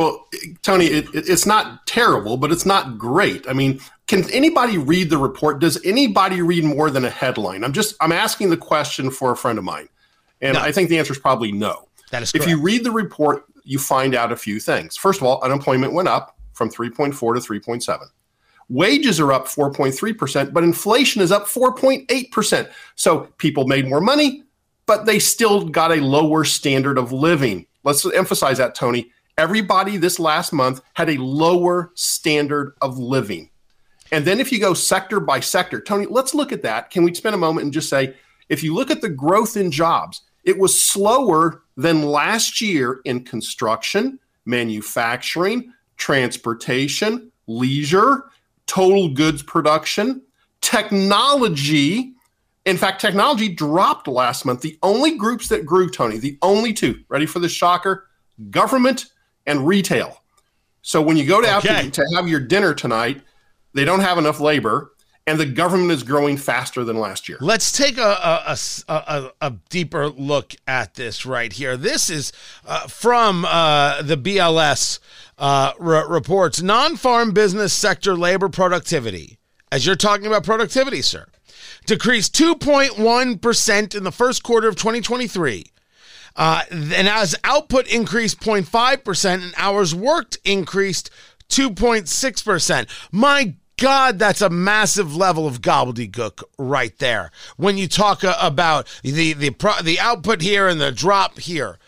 Well, 0.00 0.26
Tony, 0.62 0.86
it, 0.86 1.08
it's 1.12 1.44
not 1.44 1.86
terrible, 1.86 2.38
but 2.38 2.50
it's 2.50 2.64
not 2.64 2.96
great. 2.96 3.46
I 3.46 3.52
mean, 3.52 3.80
can 4.06 4.24
anybody 4.30 4.78
read 4.78 5.10
the 5.10 5.18
report? 5.18 5.60
Does 5.60 5.78
anybody 5.84 6.40
read 6.40 6.64
more 6.64 6.90
than 6.90 7.04
a 7.04 7.10
headline? 7.10 7.62
I'm 7.64 7.74
just 7.74 7.96
I'm 8.00 8.10
asking 8.10 8.48
the 8.48 8.56
question 8.56 9.10
for 9.10 9.30
a 9.30 9.36
friend 9.36 9.58
of 9.58 9.64
mine, 9.64 9.90
and 10.40 10.54
no. 10.54 10.60
I 10.60 10.72
think 10.72 10.88
the 10.88 10.98
answer 10.98 11.12
is 11.12 11.18
probably 11.18 11.52
no. 11.52 11.86
That 12.12 12.22
is 12.22 12.32
correct. 12.32 12.44
If 12.44 12.48
you 12.48 12.62
read 12.62 12.82
the 12.82 12.92
report, 12.92 13.44
you 13.62 13.78
find 13.78 14.14
out 14.14 14.32
a 14.32 14.36
few 14.36 14.58
things. 14.58 14.96
First 14.96 15.20
of 15.20 15.26
all, 15.26 15.38
unemployment 15.44 15.92
went 15.92 16.08
up 16.08 16.34
from 16.54 16.70
3.4 16.70 17.12
to 17.12 17.40
3.7. 17.40 17.98
Wages 18.70 19.20
are 19.20 19.34
up 19.34 19.48
4.3%, 19.48 20.54
but 20.54 20.64
inflation 20.64 21.20
is 21.20 21.30
up 21.30 21.44
4.8%. 21.44 22.70
So 22.94 23.28
people 23.36 23.66
made 23.66 23.86
more 23.86 24.00
money, 24.00 24.44
but 24.86 25.04
they 25.04 25.18
still 25.18 25.68
got 25.68 25.92
a 25.92 25.96
lower 25.96 26.44
standard 26.44 26.96
of 26.96 27.12
living. 27.12 27.66
Let's 27.84 28.06
emphasize 28.06 28.56
that, 28.56 28.74
Tony 28.74 29.12
everybody 29.38 29.96
this 29.96 30.18
last 30.18 30.52
month 30.52 30.80
had 30.94 31.10
a 31.10 31.16
lower 31.16 31.92
standard 31.94 32.74
of 32.80 32.98
living. 32.98 33.50
And 34.12 34.24
then 34.24 34.40
if 34.40 34.50
you 34.50 34.58
go 34.58 34.74
sector 34.74 35.20
by 35.20 35.40
sector, 35.40 35.80
Tony, 35.80 36.06
let's 36.06 36.34
look 36.34 36.52
at 36.52 36.62
that. 36.62 36.90
Can 36.90 37.04
we 37.04 37.14
spend 37.14 37.34
a 37.34 37.38
moment 37.38 37.64
and 37.64 37.72
just 37.72 37.88
say, 37.88 38.14
if 38.48 38.62
you 38.64 38.74
look 38.74 38.90
at 38.90 39.00
the 39.00 39.08
growth 39.08 39.56
in 39.56 39.70
jobs, 39.70 40.22
it 40.44 40.58
was 40.58 40.82
slower 40.82 41.62
than 41.76 42.02
last 42.02 42.60
year 42.60 43.00
in 43.04 43.24
construction, 43.24 44.18
manufacturing, 44.44 45.72
transportation, 45.96 47.30
leisure, 47.46 48.24
total 48.66 49.08
goods 49.08 49.42
production, 49.42 50.22
technology. 50.60 52.14
In 52.66 52.76
fact, 52.76 53.00
technology 53.00 53.48
dropped 53.48 54.08
last 54.08 54.44
month. 54.44 54.60
The 54.60 54.78
only 54.82 55.16
groups 55.16 55.48
that 55.48 55.66
grew, 55.66 55.88
Tony, 55.88 56.18
the 56.18 56.38
only 56.42 56.72
two, 56.72 57.02
ready 57.08 57.26
for 57.26 57.38
the 57.38 57.48
shocker? 57.48 58.08
Government 58.50 59.06
and 59.50 59.66
retail. 59.66 60.22
So 60.82 61.02
when 61.02 61.16
you 61.16 61.26
go 61.26 61.40
to, 61.42 61.56
okay. 61.58 61.90
to 61.90 62.06
have 62.14 62.28
your 62.28 62.40
dinner 62.40 62.72
tonight, 62.72 63.20
they 63.74 63.84
don't 63.84 64.00
have 64.00 64.16
enough 64.16 64.40
labor 64.40 64.92
and 65.26 65.38
the 65.38 65.46
government 65.46 65.92
is 65.92 66.02
growing 66.02 66.36
faster 66.36 66.82
than 66.82 66.98
last 66.98 67.28
year. 67.28 67.38
Let's 67.40 67.72
take 67.72 67.98
a 67.98 68.02
a, 68.48 68.56
a, 68.88 69.30
a 69.40 69.50
deeper 69.68 70.08
look 70.08 70.54
at 70.66 70.94
this 70.94 71.26
right 71.26 71.52
here. 71.52 71.76
This 71.76 72.08
is 72.08 72.32
uh, 72.66 72.86
from 72.86 73.44
uh, 73.44 74.02
the 74.02 74.16
BLS 74.16 74.98
uh, 75.38 75.72
reports 75.78 76.62
non 76.62 76.96
farm 76.96 77.32
business 77.32 77.72
sector 77.72 78.16
labor 78.16 78.48
productivity. 78.48 79.38
As 79.70 79.86
you're 79.86 79.94
talking 79.94 80.26
about 80.26 80.42
productivity, 80.42 81.02
sir, 81.02 81.26
decreased 81.86 82.34
2.1% 82.34 83.94
in 83.94 84.02
the 84.02 84.10
first 84.10 84.42
quarter 84.42 84.68
of 84.68 84.74
2023 84.74 85.66
uh, 86.36 86.62
and 86.70 87.08
as 87.08 87.34
output 87.44 87.86
increased 87.88 88.40
0.5% 88.40 89.34
and 89.34 89.54
hours 89.56 89.94
worked 89.94 90.38
increased 90.44 91.10
2.6%. 91.48 92.86
My 93.12 93.54
God, 93.80 94.18
that's 94.18 94.42
a 94.42 94.50
massive 94.50 95.16
level 95.16 95.46
of 95.46 95.62
gobbledygook 95.62 96.42
right 96.58 96.96
there. 96.98 97.30
When 97.56 97.78
you 97.78 97.88
talk 97.88 98.22
about 98.22 98.86
the 99.02 99.32
the 99.32 99.50
the 99.82 99.98
output 99.98 100.42
here 100.42 100.68
and 100.68 100.78
the 100.78 100.92
drop 100.92 101.38
here, 101.38 101.78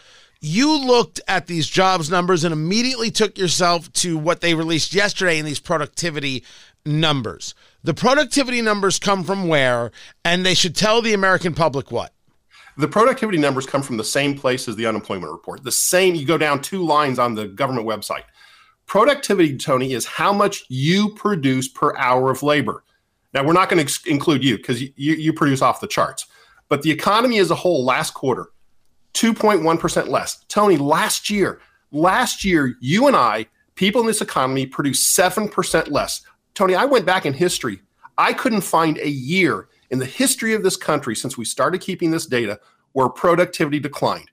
you 0.41 0.75
looked 0.75 1.21
at 1.29 1.47
these 1.47 1.69
jobs 1.69 2.11
numbers 2.11 2.45
and 2.45 2.53
immediately 2.53 3.11
took 3.11 3.37
yourself 3.37 3.93
to 3.93 4.17
what 4.17 4.41
they 4.41 4.55
released 4.55 4.95
yesterday 4.95 5.39
in 5.39 5.45
these 5.45 5.61
productivity 5.61 6.45
numbers. 6.87 7.55
The 7.85 7.95
productivity 7.95 8.63
numbers 8.63 8.99
come 8.99 9.23
from 9.23 9.47
where, 9.47 9.93
and 10.25 10.47
they 10.47 10.55
should 10.55 10.75
tell 10.75 11.03
the 11.03 11.13
American 11.13 11.55
public 11.55 11.91
what 11.91 12.15
the 12.77 12.89
productivity 12.89 13.39
numbers 13.39 13.67
come 13.67 13.83
from 13.83 13.97
the 13.97 14.05
same 14.05 14.37
place 14.37 14.69
as 14.69 14.77
the 14.77 14.87
unemployment 14.87 15.31
report. 15.31 15.63
The 15.63 15.73
same, 15.73 16.15
you 16.15 16.25
go 16.25 16.39
down 16.39 16.61
two 16.61 16.85
lines 16.85 17.19
on 17.19 17.35
the 17.35 17.47
government 17.49 17.87
website. 17.87 18.25
Productivity, 18.87 19.57
Tony, 19.57 19.93
is 19.93 20.07
how 20.07 20.33
much 20.33 20.65
you 20.69 21.15
produce 21.15 21.69
per 21.69 21.97
hour 21.97 22.31
of 22.31 22.43
labor. 22.43 22.85
Now, 23.35 23.45
we're 23.45 23.53
not 23.53 23.69
going 23.69 23.79
to 23.79 23.85
ex- 23.85 24.05
include 24.07 24.45
you 24.45 24.57
because 24.57 24.83
you, 24.83 24.91
you 24.97 25.33
produce 25.33 25.63
off 25.63 25.81
the 25.81 25.87
charts, 25.87 26.27
but 26.69 26.83
the 26.83 26.91
economy 26.91 27.39
as 27.39 27.51
a 27.51 27.55
whole 27.55 27.85
last 27.85 28.13
quarter, 28.15 28.51
2.1% 29.15 30.09
less. 30.09 30.45
Tony, 30.49 30.77
last 30.77 31.31
year, 31.31 31.61
last 31.91 32.45
year, 32.45 32.77
you 32.81 33.07
and 33.07 33.17
I, 33.17 33.47
people 33.75 34.01
in 34.01 34.07
this 34.07 34.21
economy, 34.21 34.67
produced 34.67 35.17
7% 35.17 35.91
less. 35.91 36.23
Tony, 36.55 36.75
I 36.75 36.85
went 36.85 37.07
back 37.07 37.25
in 37.25 37.33
history. 37.33 37.81
I 38.19 38.33
couldn't 38.33 38.61
find 38.61 38.99
a 38.99 39.09
year 39.09 39.69
in 39.93 39.99
the 39.99 40.07
history 40.07 40.55
of 40.55 40.63
this 40.63 40.77
country 40.77 41.15
since 41.15 41.37
we 41.37 41.45
started 41.45 41.83
keeping 41.83 42.11
this 42.11 42.27
data 42.27 42.59
where 42.93 43.11
productivity 43.11 43.79
declined. 43.79 44.31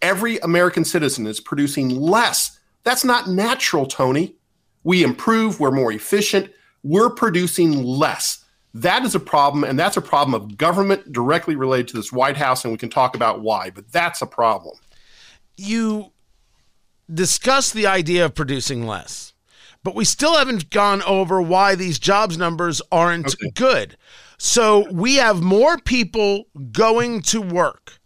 Every 0.00 0.38
American 0.38 0.84
citizen 0.84 1.26
is 1.26 1.40
producing 1.40 1.90
less. 1.90 2.58
That's 2.84 3.04
not 3.04 3.28
natural, 3.28 3.84
Tony. 3.84 4.36
We 4.84 5.02
improve, 5.02 5.60
we're 5.60 5.72
more 5.72 5.92
efficient, 5.92 6.50
we're 6.84 7.10
producing 7.10 7.82
less. 7.82 8.44
That 8.74 9.04
is 9.04 9.14
a 9.14 9.20
problem, 9.20 9.64
and 9.64 9.78
that's 9.78 9.96
a 9.96 10.00
problem 10.00 10.34
of 10.34 10.56
government 10.56 11.12
directly 11.12 11.56
related 11.56 11.88
to 11.88 11.96
this 11.96 12.12
White 12.12 12.36
House, 12.36 12.64
and 12.64 12.72
we 12.72 12.78
can 12.78 12.88
talk 12.88 13.14
about 13.14 13.42
why, 13.42 13.70
but 13.70 13.90
that's 13.92 14.22
a 14.22 14.26
problem. 14.26 14.76
You 15.56 16.12
discuss 17.12 17.70
the 17.70 17.86
idea 17.86 18.24
of 18.24 18.34
producing 18.34 18.86
less, 18.86 19.34
but 19.84 19.94
we 19.94 20.04
still 20.04 20.36
haven't 20.36 20.70
gone 20.70 21.02
over 21.02 21.42
why 21.42 21.74
these 21.74 21.98
jobs 21.98 22.38
numbers 22.38 22.80
aren't 22.90 23.34
okay. 23.34 23.50
good. 23.50 23.96
So 24.44 24.90
we 24.90 25.16
have 25.16 25.40
more 25.40 25.78
people 25.78 26.46
going 26.72 27.22
to 27.22 27.40
work. 27.40 28.00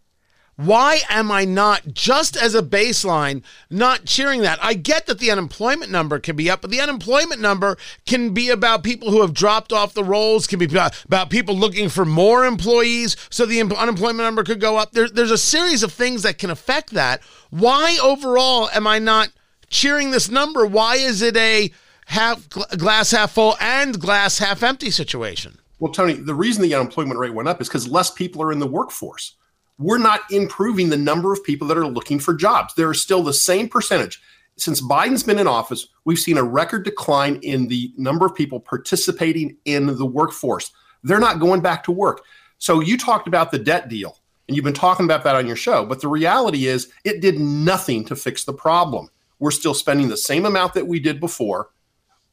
Why 0.56 1.00
am 1.08 1.32
I 1.32 1.46
not, 1.46 1.94
just 1.94 2.36
as 2.36 2.54
a 2.54 2.62
baseline, 2.62 3.42
not 3.70 4.04
cheering 4.04 4.42
that? 4.42 4.58
I 4.60 4.74
get 4.74 5.06
that 5.06 5.18
the 5.18 5.30
unemployment 5.30 5.90
number 5.90 6.18
can 6.18 6.36
be 6.36 6.50
up, 6.50 6.60
but 6.60 6.70
the 6.70 6.82
unemployment 6.82 7.40
number 7.40 7.78
can 8.04 8.34
be 8.34 8.50
about 8.50 8.84
people 8.84 9.10
who 9.10 9.22
have 9.22 9.32
dropped 9.32 9.72
off 9.72 9.94
the 9.94 10.04
rolls, 10.04 10.46
can 10.46 10.58
be 10.58 10.66
about 10.66 11.30
people 11.30 11.56
looking 11.56 11.88
for 11.88 12.04
more 12.04 12.44
employees, 12.44 13.16
so 13.30 13.46
the 13.46 13.62
unemployment 13.62 14.18
number 14.18 14.44
could 14.44 14.60
go 14.60 14.76
up. 14.76 14.92
There, 14.92 15.08
there's 15.08 15.30
a 15.30 15.38
series 15.38 15.82
of 15.82 15.90
things 15.90 16.22
that 16.24 16.36
can 16.36 16.50
affect 16.50 16.90
that. 16.90 17.22
Why 17.48 17.98
overall 18.02 18.68
am 18.74 18.86
I 18.86 18.98
not 18.98 19.30
cheering 19.70 20.10
this 20.10 20.28
number? 20.28 20.66
Why 20.66 20.96
is 20.96 21.22
it 21.22 21.34
a 21.38 21.70
half 22.04 22.46
glass 22.50 23.12
half 23.12 23.32
full 23.32 23.56
and 23.58 23.98
glass 23.98 24.36
half 24.36 24.62
empty 24.62 24.90
situation? 24.90 25.60
Well, 25.78 25.92
Tony, 25.92 26.14
the 26.14 26.34
reason 26.34 26.62
the 26.62 26.74
unemployment 26.74 27.20
rate 27.20 27.34
went 27.34 27.48
up 27.48 27.60
is 27.60 27.68
because 27.68 27.88
less 27.88 28.10
people 28.10 28.42
are 28.42 28.52
in 28.52 28.58
the 28.58 28.66
workforce. 28.66 29.34
We're 29.78 29.98
not 29.98 30.20
improving 30.30 30.88
the 30.88 30.96
number 30.96 31.32
of 31.32 31.44
people 31.44 31.68
that 31.68 31.76
are 31.76 31.86
looking 31.86 32.18
for 32.18 32.32
jobs. 32.34 32.74
There 32.74 32.88
are 32.88 32.94
still 32.94 33.22
the 33.22 33.34
same 33.34 33.68
percentage. 33.68 34.22
Since 34.56 34.80
Biden's 34.80 35.22
been 35.22 35.38
in 35.38 35.46
office, 35.46 35.88
we've 36.06 36.18
seen 36.18 36.38
a 36.38 36.42
record 36.42 36.84
decline 36.84 37.36
in 37.42 37.68
the 37.68 37.92
number 37.98 38.24
of 38.24 38.34
people 38.34 38.58
participating 38.58 39.56
in 39.66 39.98
the 39.98 40.06
workforce. 40.06 40.72
They're 41.02 41.20
not 41.20 41.40
going 41.40 41.60
back 41.60 41.84
to 41.84 41.92
work. 41.92 42.22
So 42.56 42.80
you 42.80 42.96
talked 42.96 43.28
about 43.28 43.50
the 43.50 43.58
debt 43.58 43.90
deal, 43.90 44.18
and 44.48 44.56
you've 44.56 44.64
been 44.64 44.72
talking 44.72 45.04
about 45.04 45.24
that 45.24 45.36
on 45.36 45.46
your 45.46 45.56
show. 45.56 45.84
But 45.84 46.00
the 46.00 46.08
reality 46.08 46.68
is, 46.68 46.90
it 47.04 47.20
did 47.20 47.38
nothing 47.38 48.02
to 48.06 48.16
fix 48.16 48.44
the 48.44 48.54
problem. 48.54 49.10
We're 49.40 49.50
still 49.50 49.74
spending 49.74 50.08
the 50.08 50.16
same 50.16 50.46
amount 50.46 50.72
that 50.72 50.86
we 50.86 51.00
did 51.00 51.20
before. 51.20 51.68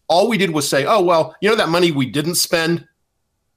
All 0.08 0.30
we 0.30 0.38
did 0.38 0.52
was 0.52 0.70
say, 0.70 0.86
oh, 0.86 1.02
well, 1.02 1.36
you 1.42 1.50
know, 1.50 1.58
that 1.58 1.68
money 1.68 1.92
we 1.92 2.06
didn't 2.06 2.36
spend 2.36 2.88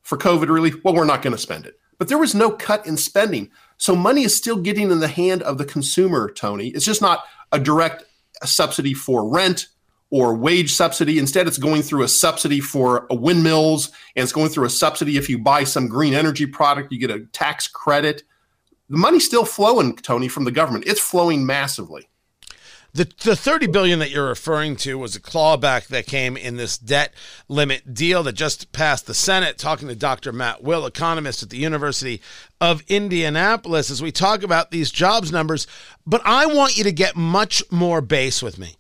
for 0.07 0.17
COVID 0.17 0.49
relief, 0.49 0.77
well, 0.85 0.95
we're 0.95 1.05
not 1.05 1.21
going 1.21 1.35
to 1.35 1.39
spend 1.39 1.67
it. 1.67 1.81
But 1.99 2.07
there 2.07 2.17
was 2.17 2.33
no 2.33 2.53
cut 2.53 2.87
in 2.87 2.97
spending. 2.97 3.51
So 3.77 3.97
money 3.97 4.23
is 4.23 4.37
still 4.37 4.57
getting 4.57 4.93
in 4.93 5.01
the 5.01 5.09
hand 5.09 5.43
of 5.43 5.59
the 5.59 5.65
consumer, 5.65 6.31
Tony. 6.31 6.69
It's 6.69 6.85
just 6.85 7.03
not 7.03 7.25
a 7.51 7.59
direct 7.59 8.05
subsidy 8.45 8.95
for 8.95 9.29
rent 9.29 9.67
or 10.11 10.37
wage 10.37 10.73
subsidy. 10.73 11.19
Instead, 11.19 11.49
it's 11.49 11.59
going 11.59 11.83
through 11.83 12.05
a 12.05 12.09
subsidy 12.09 12.61
for 12.61 13.13
uh, 13.13 13.17
windmills 13.17 13.89
and 14.15 14.23
it's 14.23 14.33
going 14.33 14.49
through 14.49 14.67
a 14.67 14.71
subsidy 14.71 15.17
if 15.17 15.29
you 15.29 15.41
buy 15.41 15.65
some 15.65 15.89
green 15.89 16.15
energy 16.15 16.47
product, 16.47 16.93
you 16.93 17.01
get 17.01 17.11
a 17.11 17.27
tax 17.33 17.67
credit. 17.67 18.23
The 18.89 18.99
money's 18.99 19.27
still 19.27 19.45
flowing, 19.45 19.97
Tony, 19.97 20.29
from 20.29 20.45
the 20.45 20.53
government. 20.53 20.85
It's 20.87 21.01
flowing 21.01 21.45
massively. 21.45 22.09
The, 22.97 23.13
the 23.25 23.37
30 23.37 23.67
billion 23.67 23.99
that 23.99 24.11
you're 24.11 24.27
referring 24.27 24.75
to 24.77 24.97
was 24.97 25.15
a 25.15 25.21
clawback 25.21 25.89
that 25.89 26.07
came 26.07 26.35
in 26.35 26.57
this 26.57 26.79
debt 26.79 27.13
limit 27.47 27.93
deal 27.93 28.23
that 28.23 28.33
just 28.33 28.73
passed 28.73 29.07
the 29.07 29.13
Senate. 29.13 29.59
Talking 29.59 29.89
to 29.89 29.95
Dr. 29.95 30.33
Matt 30.33 30.63
Will, 30.63 30.87
economist 30.87 31.43
at 31.43 31.51
the 31.51 31.59
University 31.59 32.23
of 32.59 32.83
Indianapolis, 32.89 33.91
as 33.91 34.01
we 34.01 34.13
talk 34.13 34.43
about 34.43 34.71
these 34.71 34.91
jobs 34.91 35.31
numbers. 35.31 35.67
But 36.07 36.23
I 36.25 36.47
want 36.47 36.79
you 36.79 36.85
to 36.85 36.93
get 36.93 37.17
much 37.17 37.63
more 37.71 38.01
base 38.01 38.43
with 38.43 38.59
me. 38.59 38.77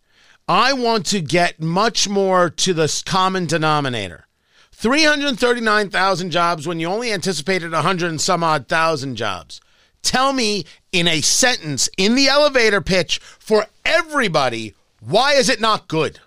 I 0.48 0.72
want 0.72 1.04
to 1.06 1.20
get 1.20 1.60
much 1.60 2.08
more 2.08 2.48
to 2.48 2.72
the 2.72 3.02
common 3.04 3.44
denominator. 3.44 4.24
339,000 4.72 6.30
jobs 6.30 6.66
when 6.66 6.80
you 6.80 6.86
only 6.86 7.12
anticipated 7.12 7.72
100 7.72 8.08
and 8.08 8.20
some 8.22 8.42
odd 8.42 8.66
thousand 8.66 9.16
jobs. 9.16 9.60
Tell 10.00 10.32
me 10.32 10.64
in 10.92 11.08
a 11.08 11.20
sentence 11.20 11.88
in 11.98 12.14
the 12.14 12.28
elevator 12.28 12.80
pitch 12.80 13.18
for 13.18 13.66
everybody 13.86 14.74
why 15.00 15.34
is 15.34 15.48
it 15.48 15.60
not 15.60 15.88
good? 15.88 16.18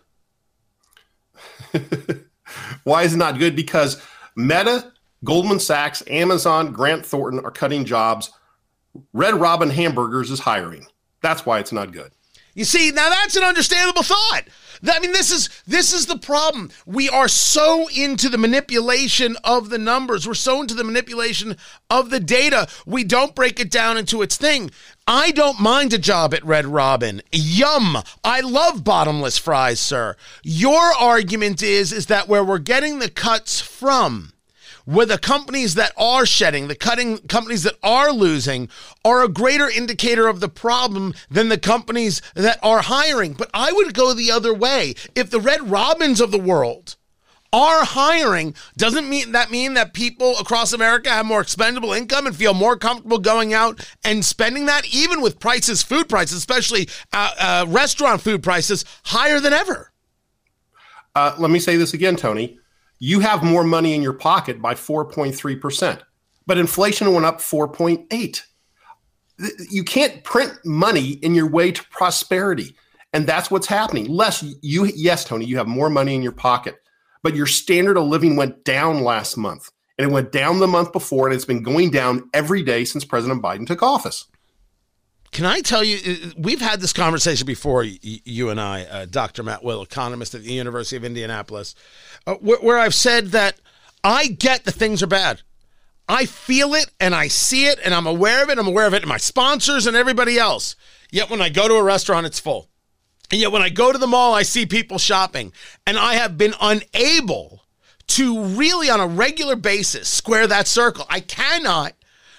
why 2.84 3.04
is 3.04 3.14
it 3.14 3.18
not 3.18 3.40
good? 3.40 3.56
Because 3.56 4.02
Meta, 4.36 4.92
Goldman 5.24 5.60
Sachs, 5.60 6.04
Amazon, 6.08 6.72
Grant 6.72 7.06
Thornton 7.06 7.44
are 7.44 7.52
cutting 7.52 7.86
jobs. 7.86 8.32
Red 9.14 9.36
Robin 9.36 9.70
Hamburgers 9.70 10.32
is 10.32 10.40
hiring. 10.40 10.86
That's 11.22 11.46
why 11.46 11.60
it's 11.60 11.72
not 11.72 11.92
good. 11.92 12.12
You 12.54 12.64
see, 12.66 12.92
now 12.92 13.10
that's 13.10 13.36
an 13.36 13.44
understandable 13.44 14.04
thought. 14.04 14.44
I 14.88 15.00
mean, 15.00 15.12
this 15.12 15.32
is 15.32 15.50
this 15.68 15.94
is 15.94 16.06
the 16.06 16.18
problem. 16.18 16.70
We 16.86 17.10
are 17.10 17.28
so 17.28 17.88
into 17.90 18.30
the 18.30 18.38
manipulation 18.38 19.36
of 19.44 19.70
the 19.70 19.78
numbers. 19.78 20.28
We're 20.28 20.34
so 20.34 20.62
into 20.62 20.74
the 20.74 20.84
manipulation 20.84 21.58
of 21.90 22.10
the 22.10 22.20
data. 22.20 22.68
We 22.86 23.04
don't 23.04 23.36
break 23.36 23.60
it 23.60 23.72
down 23.72 23.98
into 23.98 24.22
its 24.22 24.38
thing. 24.38 24.72
I 25.08 25.32
don't 25.32 25.60
mind 25.60 25.94
a 25.94 25.98
job 25.98 26.34
at 26.34 26.46
Red 26.46 26.68
Robin. 26.68 27.22
Yum. 27.32 27.98
I 28.24 28.42
love 28.42 28.84
bottomless 28.84 29.38
fries, 29.38 29.80
sir. 29.80 30.16
Your 30.44 30.94
argument 30.94 31.62
is 31.62 31.92
is 31.92 32.06
that 32.08 32.28
where 32.28 32.44
we're 32.44 32.60
getting 32.60 33.00
the 33.00 33.10
cuts 33.10 33.60
from 33.60 34.34
where 34.90 35.06
the 35.06 35.20
companies 35.20 35.76
that 35.76 35.94
are 35.98 36.26
shedding, 36.26 36.68
the 36.68 36.74
cutting 36.74 37.20
companies 37.20 37.62
that 37.62 37.78
are 37.84 38.12
losing, 38.12 38.68
are 39.06 39.24
a 39.24 39.30
greater 39.30 39.70
indicator 39.70 40.28
of 40.28 40.40
the 40.40 40.50
problem 40.50 41.14
than 41.30 41.50
the 41.50 41.60
companies 41.60 42.24
that 42.34 42.58
are 42.64 42.82
hiring. 42.82 43.34
But 43.34 43.52
I 43.54 43.72
would 43.72 43.94
go 43.94 44.14
the 44.14 44.32
other 44.32 44.52
way. 44.52 44.96
If 45.14 45.30
the 45.30 45.40
Red 45.40 45.70
Robins 45.70 46.20
of 46.20 46.32
the 46.32 46.40
world 46.40 46.96
are 47.54 47.86
hiring, 47.86 48.56
doesn't 48.78 49.08
mean 49.08 49.32
that 49.34 49.52
mean 49.52 49.76
that 49.76 49.94
people 49.94 50.36
across 50.40 50.74
America 50.74 51.12
have 51.12 51.26
more 51.28 51.42
expendable 51.42 51.94
income 51.94 52.26
and 52.26 52.36
feel 52.36 52.56
more 52.56 52.76
comfortable 52.76 53.20
going 53.20 53.54
out 53.54 53.88
and 54.04 54.26
spending 54.26 54.66
that, 54.66 54.88
even 54.92 55.22
with 55.22 55.40
prices, 55.40 55.84
food 55.84 56.10
prices, 56.10 56.38
especially 56.40 56.90
uh, 57.14 57.32
uh, 57.40 57.66
restaurant 57.68 58.22
food 58.22 58.42
prices, 58.42 58.86
higher 59.04 59.40
than 59.40 59.54
ever. 59.54 59.92
Uh, 61.14 61.36
let 61.38 61.52
me 61.52 61.60
say 61.60 61.78
this 61.78 61.94
again, 61.94 62.16
Tony 62.16 62.59
you 63.00 63.22
have 63.22 63.44
more 63.44 63.64
money 63.64 63.94
in 63.94 64.02
your 64.02 64.14
pocket 64.14 64.62
by 64.62 64.76
4.3%, 64.76 66.02
but 66.46 66.58
inflation 66.58 67.14
went 67.14 67.26
up 67.26 67.40
4.8. 67.40 68.42
You 69.70 69.84
can't 69.84 70.24
print 70.24 70.54
money 70.66 71.12
in 71.12 71.34
your 71.34 71.50
way 71.50 71.72
to 71.72 71.84
prosperity. 71.86 72.76
And 73.14 73.26
that's 73.26 73.50
what's 73.50 73.68
happening. 73.68 74.06
Less 74.08 74.44
you 74.62 74.86
yes, 74.94 75.24
Tony, 75.24 75.46
you 75.46 75.58
have 75.58 75.68
more 75.68 75.90
money 75.90 76.14
in 76.14 76.22
your 76.22 76.34
pocket, 76.34 76.76
but 77.24 77.36
your 77.36 77.48
standard 77.48 77.98
of 77.98 78.06
living 78.06 78.36
went 78.36 78.64
down 78.64 79.04
last 79.04 79.38
month. 79.38 79.70
And 79.98 80.10
it 80.10 80.14
went 80.14 80.32
down 80.32 80.60
the 80.60 80.68
month 80.68 80.94
before, 80.94 81.28
and 81.28 81.36
it's 81.36 81.46
been 81.46 81.64
going 81.64 81.92
down 81.92 82.30
every 82.34 82.64
day 82.64 82.86
since 82.86 83.04
President 83.04 83.42
Biden 83.42 83.68
took 83.68 83.84
office. 83.84 84.26
Can 85.32 85.46
I 85.46 85.62
tell 85.62 85.84
you, 85.84 85.98
uh, 85.98 86.30
we've 86.38 86.62
had 86.62 86.82
this 86.82 86.94
conversation 86.94 87.46
before, 87.46 87.84
you 87.84 88.50
and 88.50 88.60
I, 88.60 88.84
uh, 88.84 89.06
Dr. 89.06 89.44
Matt 89.44 89.64
Will, 89.64 89.82
economist 89.82 90.34
at 90.34 90.44
the 90.44 90.54
University 90.54 90.96
of 90.96 91.04
Indianapolis, 91.04 91.76
uh, 92.26 92.36
where, 92.36 92.60
where 92.60 92.78
I've 92.78 92.96
said 92.96 93.28
that 93.28 93.60
I 94.04 94.28
get 94.28 94.66
that 94.66 94.74
things 94.74 95.04
are 95.04 95.08
bad. 95.08 95.42
I 96.08 96.26
feel 96.26 96.74
it 96.74 96.90
and 97.00 97.14
I 97.14 97.28
see 97.28 97.68
it 97.68 97.80
and 97.84 97.94
I'm 97.94 98.08
aware 98.08 98.44
of 98.44 98.50
it. 98.50 98.58
I'm 98.58 98.68
aware 98.68 98.88
of 98.88 98.94
it 98.94 99.04
and 99.04 99.10
my 99.10 99.18
sponsors 99.18 99.86
and 99.86 99.96
everybody 99.96 100.40
else. 100.40 100.76
Yet 101.12 101.30
when 101.30 101.42
I 101.42 101.50
go 101.50 101.68
to 101.68 101.76
a 101.76 101.84
restaurant, 101.84 102.26
it's 102.26 102.40
full. 102.40 102.70
And 103.32 103.40
yet 103.40 103.52
when 103.52 103.62
I 103.62 103.70
go 103.70 103.92
to 103.92 103.98
the 103.98 104.08
mall, 104.08 104.34
I 104.34 104.42
see 104.42 104.66
people 104.66 104.98
shopping. 104.98 105.54
And 105.86 106.00
I 106.00 106.16
have 106.16 106.38
been 106.38 106.56
unable 106.60 107.64
to 108.08 108.44
really, 108.44 108.90
on 108.90 109.00
a 109.00 109.08
regular 109.08 109.56
basis, 109.56 110.10
square 110.10 110.48
that 110.48 110.68
circle. 110.68 111.06
I 111.10 111.20
cannot 111.20 111.94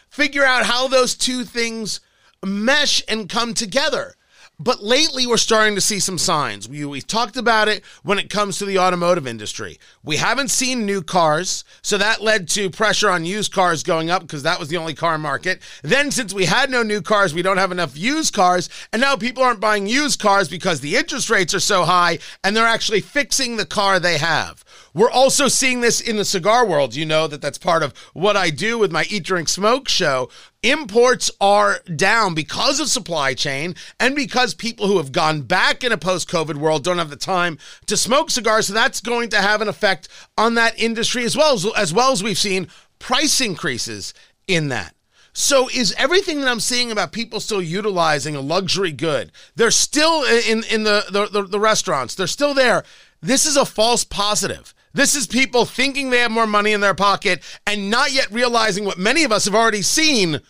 figure 0.08 0.44
out 0.44 0.66
how 0.66 0.88
those 0.88 1.14
two 1.14 1.44
things 1.44 2.00
mesh 2.44 3.02
and 3.06 3.28
come 3.28 3.54
together. 3.54 4.16
But 4.62 4.82
lately, 4.82 5.26
we're 5.26 5.38
starting 5.38 5.74
to 5.76 5.80
see 5.80 6.00
some 6.00 6.18
signs. 6.18 6.68
We, 6.68 6.84
we 6.84 7.00
talked 7.00 7.38
about 7.38 7.66
it 7.66 7.82
when 8.02 8.18
it 8.18 8.28
comes 8.28 8.58
to 8.58 8.66
the 8.66 8.78
automotive 8.78 9.26
industry. 9.26 9.80
We 10.04 10.16
haven't 10.16 10.50
seen 10.50 10.84
new 10.84 11.00
cars, 11.00 11.64
so 11.80 11.96
that 11.96 12.20
led 12.20 12.46
to 12.50 12.68
pressure 12.68 13.08
on 13.08 13.24
used 13.24 13.54
cars 13.54 13.82
going 13.82 14.10
up 14.10 14.20
because 14.20 14.42
that 14.42 14.60
was 14.60 14.68
the 14.68 14.76
only 14.76 14.92
car 14.92 15.16
market. 15.16 15.62
Then, 15.82 16.10
since 16.10 16.34
we 16.34 16.44
had 16.44 16.70
no 16.70 16.82
new 16.82 17.00
cars, 17.00 17.32
we 17.32 17.40
don't 17.40 17.56
have 17.56 17.72
enough 17.72 17.96
used 17.96 18.34
cars, 18.34 18.68
and 18.92 19.00
now 19.00 19.16
people 19.16 19.42
aren't 19.42 19.60
buying 19.60 19.86
used 19.86 20.20
cars 20.20 20.46
because 20.50 20.80
the 20.80 20.94
interest 20.94 21.30
rates 21.30 21.54
are 21.54 21.60
so 21.60 21.84
high 21.84 22.18
and 22.44 22.54
they're 22.54 22.66
actually 22.66 23.00
fixing 23.00 23.56
the 23.56 23.64
car 23.64 23.98
they 23.98 24.18
have. 24.18 24.62
We're 24.92 25.10
also 25.10 25.48
seeing 25.48 25.80
this 25.80 26.00
in 26.00 26.16
the 26.16 26.24
cigar 26.24 26.66
world. 26.66 26.94
You 26.94 27.06
know 27.06 27.26
that 27.26 27.40
that's 27.40 27.58
part 27.58 27.82
of 27.82 27.96
what 28.12 28.36
I 28.36 28.50
do 28.50 28.78
with 28.78 28.90
my 28.90 29.04
Eat, 29.08 29.24
Drink, 29.24 29.48
Smoke 29.48 29.88
show. 29.88 30.28
Imports 30.62 31.30
are 31.40 31.80
down 31.94 32.34
because 32.34 32.80
of 32.80 32.88
supply 32.88 33.34
chain 33.34 33.74
and 33.98 34.14
because 34.14 34.52
people 34.52 34.86
who 34.86 34.98
have 34.98 35.12
gone 35.12 35.42
back 35.42 35.84
in 35.84 35.92
a 35.92 35.96
post 35.96 36.28
COVID 36.28 36.56
world 36.56 36.84
don't 36.84 36.98
have 36.98 37.10
the 37.10 37.16
time 37.16 37.58
to 37.86 37.96
smoke 37.96 38.30
cigars. 38.30 38.66
So 38.66 38.74
that's 38.74 39.00
going 39.00 39.30
to 39.30 39.40
have 39.40 39.62
an 39.62 39.68
effect 39.68 40.08
on 40.36 40.54
that 40.54 40.78
industry 40.78 41.24
as 41.24 41.36
well 41.36 41.54
as, 41.54 41.66
as 41.76 41.94
well 41.94 42.12
as 42.12 42.22
we've 42.22 42.36
seen 42.36 42.68
price 42.98 43.40
increases 43.40 44.12
in 44.46 44.68
that. 44.68 44.94
So 45.32 45.68
is 45.68 45.94
everything 45.96 46.40
that 46.40 46.50
I'm 46.50 46.60
seeing 46.60 46.90
about 46.90 47.12
people 47.12 47.40
still 47.40 47.62
utilizing 47.62 48.34
a 48.34 48.40
luxury 48.40 48.92
good? 48.92 49.30
They're 49.54 49.70
still 49.70 50.24
in 50.24 50.64
in 50.64 50.82
the 50.82 51.04
the, 51.10 51.26
the, 51.26 51.42
the 51.46 51.60
restaurants. 51.60 52.14
They're 52.14 52.26
still 52.26 52.52
there. 52.52 52.84
This 53.22 53.46
is 53.46 53.56
a 53.56 53.64
false 53.64 54.02
positive. 54.02 54.74
This 54.92 55.14
is 55.14 55.26
people 55.26 55.64
thinking 55.64 56.10
they 56.10 56.18
have 56.18 56.30
more 56.30 56.46
money 56.46 56.72
in 56.72 56.80
their 56.80 56.94
pocket 56.94 57.42
and 57.66 57.90
not 57.90 58.12
yet 58.12 58.30
realizing 58.32 58.84
what 58.84 58.98
many 58.98 59.22
of 59.24 59.32
us 59.32 59.44
have 59.44 59.54
already 59.54 59.82
seen. 59.82 60.40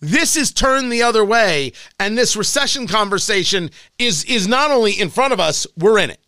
This 0.00 0.36
is 0.36 0.50
turned 0.50 0.90
the 0.90 1.02
other 1.02 1.24
way, 1.24 1.72
and 2.00 2.18
this 2.18 2.34
recession 2.34 2.88
conversation 2.88 3.70
is 3.98 4.24
is 4.24 4.48
not 4.48 4.70
only 4.70 4.92
in 4.92 5.10
front 5.10 5.32
of 5.32 5.38
us, 5.38 5.66
we're 5.76 5.98
in 5.98 6.10
it. 6.10 6.18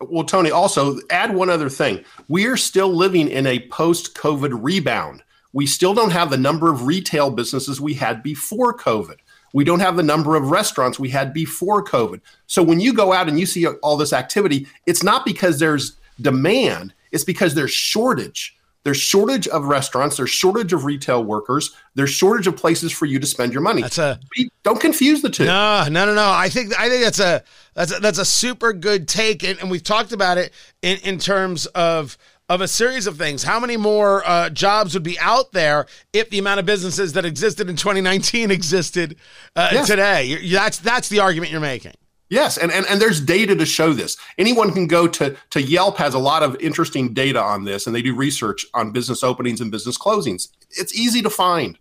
Well, 0.00 0.24
Tony, 0.24 0.50
also 0.50 0.98
add 1.10 1.34
one 1.34 1.50
other 1.50 1.68
thing. 1.68 2.04
We 2.28 2.46
are 2.46 2.56
still 2.56 2.88
living 2.88 3.28
in 3.28 3.46
a 3.46 3.66
post-COVID 3.68 4.62
rebound. 4.62 5.22
We 5.52 5.66
still 5.66 5.94
don't 5.94 6.10
have 6.10 6.30
the 6.30 6.36
number 6.36 6.70
of 6.70 6.86
retail 6.86 7.30
businesses 7.30 7.80
we 7.80 7.94
had 7.94 8.22
before 8.22 8.76
COVID. 8.76 9.16
We 9.52 9.64
don't 9.64 9.80
have 9.80 9.96
the 9.96 10.02
number 10.02 10.34
of 10.34 10.50
restaurants 10.50 10.98
we 10.98 11.10
had 11.10 11.32
before 11.32 11.84
COVID. 11.84 12.20
So 12.46 12.62
when 12.62 12.80
you 12.80 12.92
go 12.92 13.12
out 13.12 13.28
and 13.28 13.38
you 13.38 13.46
see 13.46 13.66
all 13.66 13.96
this 13.96 14.12
activity, 14.12 14.66
it's 14.84 15.04
not 15.04 15.24
because 15.24 15.58
there's 15.58 15.96
demand, 16.20 16.94
it's 17.12 17.24
because 17.24 17.54
there's 17.54 17.72
shortage. 17.72 18.56
There's 18.84 18.98
shortage 18.98 19.48
of 19.48 19.64
restaurants. 19.64 20.18
There's 20.18 20.28
shortage 20.30 20.74
of 20.74 20.84
retail 20.84 21.24
workers. 21.24 21.74
There's 21.94 22.10
shortage 22.10 22.46
of 22.46 22.54
places 22.56 22.92
for 22.92 23.06
you 23.06 23.18
to 23.18 23.26
spend 23.26 23.54
your 23.54 23.62
money. 23.62 23.80
That's 23.80 23.96
a 23.96 24.20
don't 24.62 24.78
confuse 24.78 25.22
the 25.22 25.30
two. 25.30 25.46
No, 25.46 25.86
no, 25.88 26.04
no, 26.04 26.14
no. 26.14 26.30
I 26.30 26.50
think 26.50 26.78
I 26.78 26.90
think 26.90 27.02
that's 27.02 27.18
a 27.18 27.42
that's 27.72 27.96
a, 27.96 28.00
that's 28.00 28.18
a 28.18 28.26
super 28.26 28.74
good 28.74 29.08
take, 29.08 29.42
and, 29.42 29.58
and 29.60 29.70
we've 29.70 29.82
talked 29.82 30.12
about 30.12 30.36
it 30.36 30.52
in 30.82 30.98
in 30.98 31.18
terms 31.18 31.64
of 31.66 32.18
of 32.50 32.60
a 32.60 32.68
series 32.68 33.06
of 33.06 33.16
things. 33.16 33.42
How 33.42 33.58
many 33.58 33.78
more 33.78 34.22
uh, 34.26 34.50
jobs 34.50 34.92
would 34.92 35.02
be 35.02 35.18
out 35.18 35.52
there 35.52 35.86
if 36.12 36.28
the 36.28 36.38
amount 36.38 36.60
of 36.60 36.66
businesses 36.66 37.14
that 37.14 37.24
existed 37.24 37.70
in 37.70 37.76
2019 37.76 38.50
existed 38.50 39.16
uh, 39.56 39.70
Yes. 39.72 39.86
today? 39.86 40.50
That's 40.52 40.78
that's 40.78 41.08
the 41.08 41.20
argument 41.20 41.52
you're 41.52 41.60
making. 41.62 41.94
Yes, 42.30 42.56
and, 42.56 42.72
and 42.72 42.86
and 42.86 43.00
there's 43.00 43.20
data 43.20 43.54
to 43.54 43.66
show 43.66 43.92
this. 43.92 44.16
Anyone 44.38 44.72
can 44.72 44.86
go 44.86 45.06
to 45.06 45.36
to 45.50 45.62
Yelp 45.62 45.98
has 45.98 46.14
a 46.14 46.18
lot 46.18 46.42
of 46.42 46.56
interesting 46.60 47.12
data 47.12 47.40
on 47.40 47.64
this, 47.64 47.86
and 47.86 47.94
they 47.94 48.02
do 48.02 48.14
research 48.14 48.64
on 48.74 48.92
business 48.92 49.22
openings 49.22 49.60
and 49.60 49.70
business 49.70 49.98
closings. 49.98 50.48
It's 50.70 50.94
easy 50.94 51.20
to 51.22 51.30
find. 51.30 51.78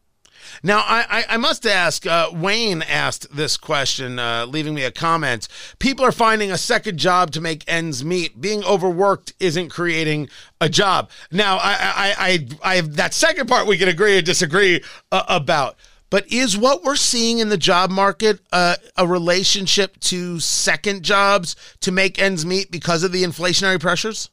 Now, 0.61 0.79
I, 0.85 1.25
I, 1.29 1.37
must 1.37 1.65
ask, 1.65 2.05
uh, 2.05 2.29
Wayne 2.31 2.83
asked 2.83 3.35
this 3.35 3.57
question, 3.57 4.19
uh, 4.19 4.45
leaving 4.45 4.75
me 4.75 4.83
a 4.83 4.91
comment. 4.91 5.47
People 5.79 6.05
are 6.05 6.11
finding 6.11 6.51
a 6.51 6.57
second 6.57 6.97
job 6.97 7.31
to 7.31 7.41
make 7.41 7.63
ends 7.67 8.05
meet. 8.05 8.39
Being 8.39 8.63
overworked 8.63 9.33
isn't 9.39 9.69
creating 9.69 10.29
a 10.61 10.69
job. 10.69 11.09
Now, 11.31 11.57
I, 11.57 11.75
I, 11.79 12.47
I, 12.63 12.75
I 12.77 12.81
that 12.81 13.13
second 13.13 13.47
part 13.47 13.67
we 13.67 13.77
can 13.77 13.89
agree 13.89 14.17
or 14.17 14.21
disagree 14.21 14.83
uh, 15.11 15.23
about. 15.27 15.75
But 16.13 16.31
is 16.31 16.55
what 16.55 16.83
we're 16.83 16.95
seeing 16.95 17.39
in 17.39 17.49
the 17.49 17.57
job 17.57 17.89
market 17.89 18.39
uh, 18.51 18.75
a 18.95 19.07
relationship 19.07 19.99
to 20.01 20.39
second 20.39 21.01
jobs 21.01 21.55
to 21.79 21.91
make 21.91 22.21
ends 22.21 22.45
meet 22.45 22.69
because 22.69 23.01
of 23.03 23.11
the 23.11 23.23
inflationary 23.23 23.79
pressures? 23.79 24.29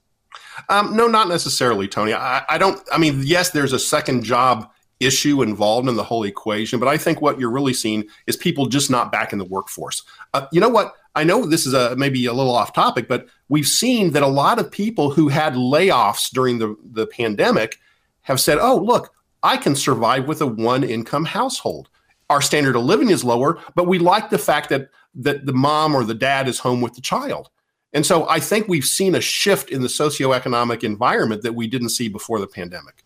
Um, 0.69 0.95
no, 0.95 1.07
not 1.07 1.27
necessarily, 1.29 1.89
Tony. 1.89 2.13
I, 2.13 2.45
I 2.51 2.59
don't. 2.59 2.87
I 2.93 2.99
mean, 2.99 3.23
yes, 3.25 3.49
there's 3.49 3.73
a 3.73 3.79
second 3.79 4.25
job 4.25 4.71
issue 5.01 5.41
involved 5.41 5.89
in 5.89 5.97
the 5.97 6.05
whole 6.05 6.25
equation, 6.25 6.81
but 6.81 6.89
I 6.89 6.99
think 6.99 7.23
what 7.23 7.41
you're 7.41 7.51
really 7.51 7.73
seeing 7.73 8.05
is 8.27 8.37
people 8.37 8.67
just 8.67 8.91
not 8.91 9.11
back 9.11 9.33
in 9.33 9.39
the 9.39 9.47
workforce. 9.47 10.03
Uh, 10.35 10.49
you 10.53 10.61
know 10.61 10.69
what? 10.69 10.93
I 11.15 11.25
know 11.25 11.47
this 11.47 11.65
is 11.65 11.73
a 11.73 11.97
maybe 11.97 12.27
a 12.27 12.35
little 12.35 12.55
off 12.55 12.75
topic, 12.75 13.09
but 13.09 13.27
we've 13.49 13.67
seen 13.67 14.11
that 14.11 14.23
a 14.23 14.27
lot 14.27 14.59
of 14.59 14.71
people 14.71 15.13
who 15.13 15.29
had 15.29 15.55
layoffs 15.55 16.31
during 16.31 16.59
the 16.59 16.77
the 16.93 17.07
pandemic 17.07 17.79
have 18.21 18.39
said, 18.39 18.59
"Oh, 18.61 18.77
look, 18.77 19.15
I 19.43 19.57
can 19.57 19.75
survive 19.75 20.27
with 20.27 20.41
a 20.41 20.47
one 20.47 20.85
income 20.85 21.25
household. 21.25 21.89
Our 22.29 22.41
standard 22.41 22.77
of 22.77 22.85
living 22.85 23.11
is 23.11 23.25
lower, 23.25 23.59
but 23.75 23.87
we 23.87 23.99
like 23.99 24.31
the 24.31 24.39
fact 24.39 24.69
that 24.69 24.91
that 25.15 25.47
the 25.47 25.53
mom 25.53 25.95
or 25.95 26.05
the 26.05 26.15
dad 26.15 26.47
is 26.47 26.61
home 26.61 26.81
with 26.81 26.95
the 26.95 27.01
child." 27.01 27.51
And 27.93 28.07
so 28.07 28.29
I 28.29 28.39
think 28.39 28.69
we've 28.69 28.85
seen 28.85 29.15
a 29.17 29.21
shift 29.21 29.71
in 29.71 29.83
the 29.83 29.89
socioeconomic 29.89 30.85
environment 30.85 31.43
that 31.43 31.57
we 31.57 31.67
didn't 31.67 31.89
see 31.89 32.09
before 32.09 32.39
the 32.39 32.47
pandemic. 32.47 33.05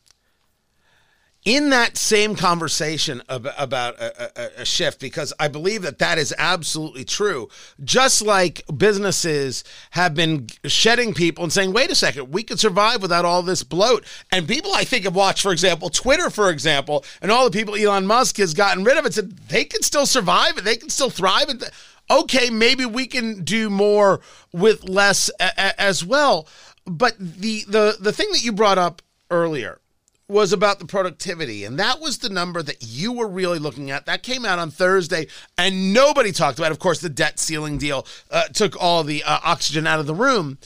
In 1.45 1.69
that 1.71 1.97
same 1.99 2.35
conversation 2.35 3.23
ab- 3.29 3.51
about 3.59 3.99
a, 4.01 4.61
a, 4.61 4.63
a 4.63 4.65
shift, 4.65 4.99
because 4.99 5.33
I 5.39 5.49
believe 5.49 5.83
that 5.83 5.99
that 5.99 6.17
is 6.17 6.35
absolutely 6.39 7.05
true. 7.05 7.49
Just 7.83 8.23
like 8.23 8.63
businesses 8.75 9.63
have 9.91 10.15
been 10.15 10.47
shedding 10.65 11.13
people 11.13 11.45
and 11.45 11.53
saying, 11.53 11.73
wait 11.73 11.91
a 11.91 11.95
second, 11.95 12.31
we 12.33 12.43
could 12.43 12.59
survive 12.59 13.03
without 13.03 13.27
all 13.27 13.43
this 13.43 13.63
bloat. 13.63 14.05
And 14.33 14.49
people, 14.49 14.73
I 14.73 14.85
think, 14.85 15.05
have 15.05 15.15
watched, 15.15 15.43
for 15.43 15.53
example, 15.53 15.91
Twitter, 15.91 16.31
for 16.31 16.49
example, 16.49 17.05
and 17.21 17.31
all 17.31 17.45
the 17.45 17.57
people 17.57 17.75
Elon 17.75 18.07
Musk 18.07 18.39
has 18.39 18.55
gotten 18.55 18.83
rid 18.83 18.97
of 18.97 19.05
it, 19.05 19.15
said 19.15 19.37
they 19.49 19.65
can 19.65 19.83
still 19.83 20.07
survive 20.07 20.57
and 20.57 20.67
they 20.67 20.77
can 20.77 20.89
still 20.89 21.11
thrive. 21.11 21.49
And 21.49 21.63
okay, 22.11 22.49
maybe 22.49 22.87
we 22.87 23.07
can 23.07 23.45
do 23.45 23.69
more 23.69 24.21
with 24.53 24.89
less 24.89 25.31
a- 25.39 25.81
as 25.81 26.03
well. 26.05 26.49
But 26.87 27.17
the, 27.19 27.65
the, 27.69 27.97
the 28.01 28.13
thing 28.13 28.31
that 28.33 28.45
you 28.45 28.53
brought 28.53 28.79
up 28.79 29.03
earlier, 29.31 29.81
was 30.29 30.53
about 30.53 30.79
the 30.79 30.87
productivity. 30.87 31.65
And 31.65 31.79
that 31.79 32.01
was 32.01 32.19
the 32.19 32.29
number 32.29 32.63
that 32.63 32.79
you 32.81 33.13
were 33.13 33.29
really 33.29 33.59
looking 33.59 33.91
at. 33.91 34.07
That 34.07 34.23
came 34.23 34.45
out 34.45 34.59
on 34.59 34.71
Thursday, 34.71 35.27
and 35.59 35.93
nobody 35.93 36.33
talked 36.33 36.59
about. 36.59 36.71
it. 36.71 36.73
Of 36.73 36.79
course, 36.79 37.01
the 37.01 37.09
debt 37.09 37.39
ceiling 37.39 37.79
deal 37.79 38.07
uh, 38.31 38.45
took 38.53 38.81
all 38.81 39.05
the 39.05 39.23
uh, 39.25 39.41
oxygen 39.45 39.87
out 39.87 40.01
of 40.01 40.07
the 40.07 40.15
room. 40.15 40.59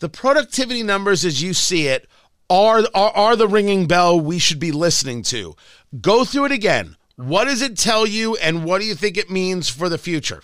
The 0.00 0.08
productivity 0.08 0.82
numbers, 0.82 1.24
as 1.24 1.42
you 1.42 1.54
see 1.54 1.88
it, 1.88 2.08
are, 2.50 2.82
are 2.94 3.10
are 3.12 3.36
the 3.36 3.48
ringing 3.48 3.86
bell 3.86 4.18
we 4.18 4.38
should 4.38 4.58
be 4.58 4.72
listening 4.72 5.22
to. 5.24 5.54
Go 6.00 6.24
through 6.24 6.46
it 6.46 6.52
again. 6.52 6.96
What 7.16 7.44
does 7.44 7.62
it 7.62 7.76
tell 7.76 8.06
you, 8.06 8.36
and 8.36 8.64
what 8.64 8.80
do 8.80 8.86
you 8.86 8.94
think 8.94 9.16
it 9.16 9.30
means 9.30 9.68
for 9.68 9.88
the 9.88 9.98
future? 9.98 10.42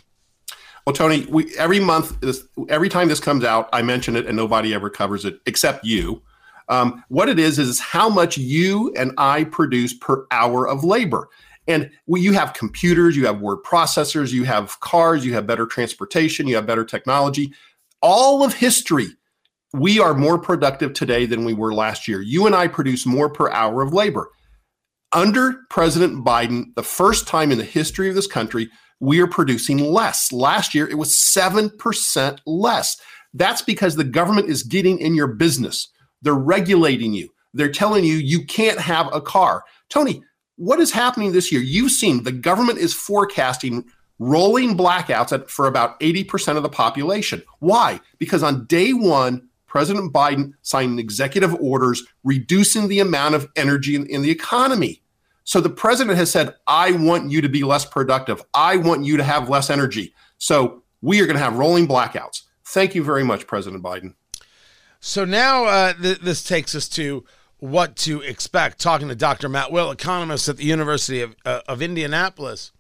Well, 0.87 0.95
Tony, 0.95 1.27
we 1.27 1.55
every 1.57 1.81
month, 1.81 2.21
this, 2.21 2.45
every 2.69 2.89
time 2.89 3.09
this 3.09 3.21
comes 3.21 3.45
out, 3.45 3.69
I 3.73 3.83
mention 3.83 4.17
it, 4.17 4.27
and 4.27 4.37
nobody 4.37 4.73
ever 4.73 4.89
covers 4.89 5.25
it 5.25 5.41
except 5.45 5.85
you. 5.85 6.23
Um, 6.69 7.03
what 7.09 7.29
it 7.29 7.39
is 7.39 7.59
is 7.59 7.81
how 7.81 8.09
much 8.09 8.37
you 8.37 8.93
and 8.97 9.13
I 9.17 9.45
produce 9.45 9.95
per 9.95 10.27
hour 10.31 10.69
of 10.69 10.85
labor. 10.85 11.29
And 11.67 11.91
we, 12.07 12.21
you 12.21 12.33
have 12.33 12.55
computers, 12.55 13.17
you 13.17 13.27
have 13.27 13.41
word 13.41 13.59
processors, 13.65 14.33
you 14.33 14.45
have 14.45 14.79
cars, 14.81 15.25
you 15.25 15.35
have 15.35 15.47
better 15.47 15.67
transportation, 15.67 16.47
you 16.47 16.57
have 16.57 16.67
better 16.67 16.85
technology. 16.85 17.53
All 18.01 18.43
of 18.43 18.55
history, 18.55 19.09
we 19.73 20.01
are 20.01 20.15
more 20.15 20.39
productive 20.39 20.95
today 20.95 21.27
than 21.27 21.45
we 21.45 21.53
were 21.53 21.75
last 21.75 22.09
year. 22.09 22.23
You 22.23 22.47
and 22.47 22.55
I 22.55 22.69
produce 22.69 23.05
more 23.05 23.29
per 23.29 23.51
hour 23.51 23.83
of 23.83 23.93
labor. 23.93 24.31
Under 25.13 25.63
President 25.71 26.25
Biden, 26.25 26.75
the 26.75 26.83
first 26.83 27.27
time 27.27 27.51
in 27.51 27.59
the 27.59 27.65
history 27.65 28.09
of 28.09 28.15
this 28.15 28.27
country, 28.27 28.71
we 29.01 29.21
are 29.21 29.27
producing 29.27 29.79
less. 29.79 30.33
Last 30.33 30.75
year, 30.75 30.89
it 30.89 30.99
was 30.99 31.15
7% 31.15 32.39
less. 32.47 33.01
That's 33.35 33.63
because 33.63 33.97
the 33.97 34.05
government 34.05 34.49
is 34.49 34.63
getting 34.63 34.99
in 34.99 35.15
your 35.15 35.29
business. 35.29 35.89
They're 36.23 36.35
regulating 36.35 37.13
you. 37.13 37.31
They're 37.55 37.73
telling 37.73 38.05
you 38.05 38.15
you 38.15 38.45
can't 38.45 38.79
have 38.79 39.09
a 39.13 39.21
car. 39.21 39.65
Tony, 39.89 40.23
what 40.57 40.81
is 40.81 40.93
happening 40.93 41.33
this 41.33 41.53
year? 41.53 41.61
You've 41.61 41.93
seen 41.93 42.25
the 42.25 42.33
government 42.33 42.79
is 42.79 42.93
forecasting 42.93 43.85
rolling 44.19 44.77
blackouts 44.77 45.33
at, 45.33 45.49
for 45.49 45.67
about 45.67 45.99
80% 46.01 46.57
of 46.57 46.63
the 46.63 46.69
population. 46.69 47.43
Why? 47.61 48.01
Because 48.19 48.43
on 48.43 48.67
day 48.67 48.93
one, 48.93 49.49
President 49.67 50.13
Biden 50.13 50.55
signed 50.63 50.99
executive 50.99 51.55
orders 51.55 52.03
reducing 52.25 52.89
the 52.89 53.01
amount 53.01 53.35
of 53.35 53.49
energy 53.55 53.95
in, 53.95 54.07
in 54.07 54.23
the 54.23 54.31
economy. 54.31 55.03
So 55.45 55.61
the 55.61 55.71
president 55.71 56.19
has 56.19 56.31
said, 56.31 56.55
I 56.67 56.93
want 56.93 57.31
you 57.31 57.41
to 57.41 57.49
be 57.49 57.63
less 57.63 57.85
productive. 57.85 58.43
I 58.53 58.77
want 58.77 59.05
you 59.05 59.17
to 59.17 59.25
have 59.25 59.49
less 59.49 59.71
energy. 59.71 60.15
So 60.39 60.83
we 61.01 61.21
are 61.21 61.27
going 61.27 61.37
to 61.37 61.43
have 61.43 61.57
rolling 61.57 61.87
blackouts. 61.87 62.43
Thank 62.67 62.95
you 62.95 63.03
very 63.03 63.25
much, 63.25 63.47
President 63.47 63.83
Biden. 63.83 64.15
So 65.01 65.25
now 65.25 65.65
uh, 65.65 65.93
th- 65.95 66.21
this 66.21 66.43
takes 66.43 66.75
us 66.75 66.89
to 66.91 67.25
what 67.59 67.97
to 67.97 68.21
expect. 68.21 68.81
Talking 68.81 69.09
to 69.09 69.15
Dr. 69.15 69.49
Matt 69.49 69.73
Will, 69.73 69.91
economist 69.91 70.49
at 70.49 70.57
the 70.57 70.65
University 70.65 71.21
of, 71.21 71.37
uh, 71.45 71.61
of 71.69 71.83
Indianapolis. 71.83 72.73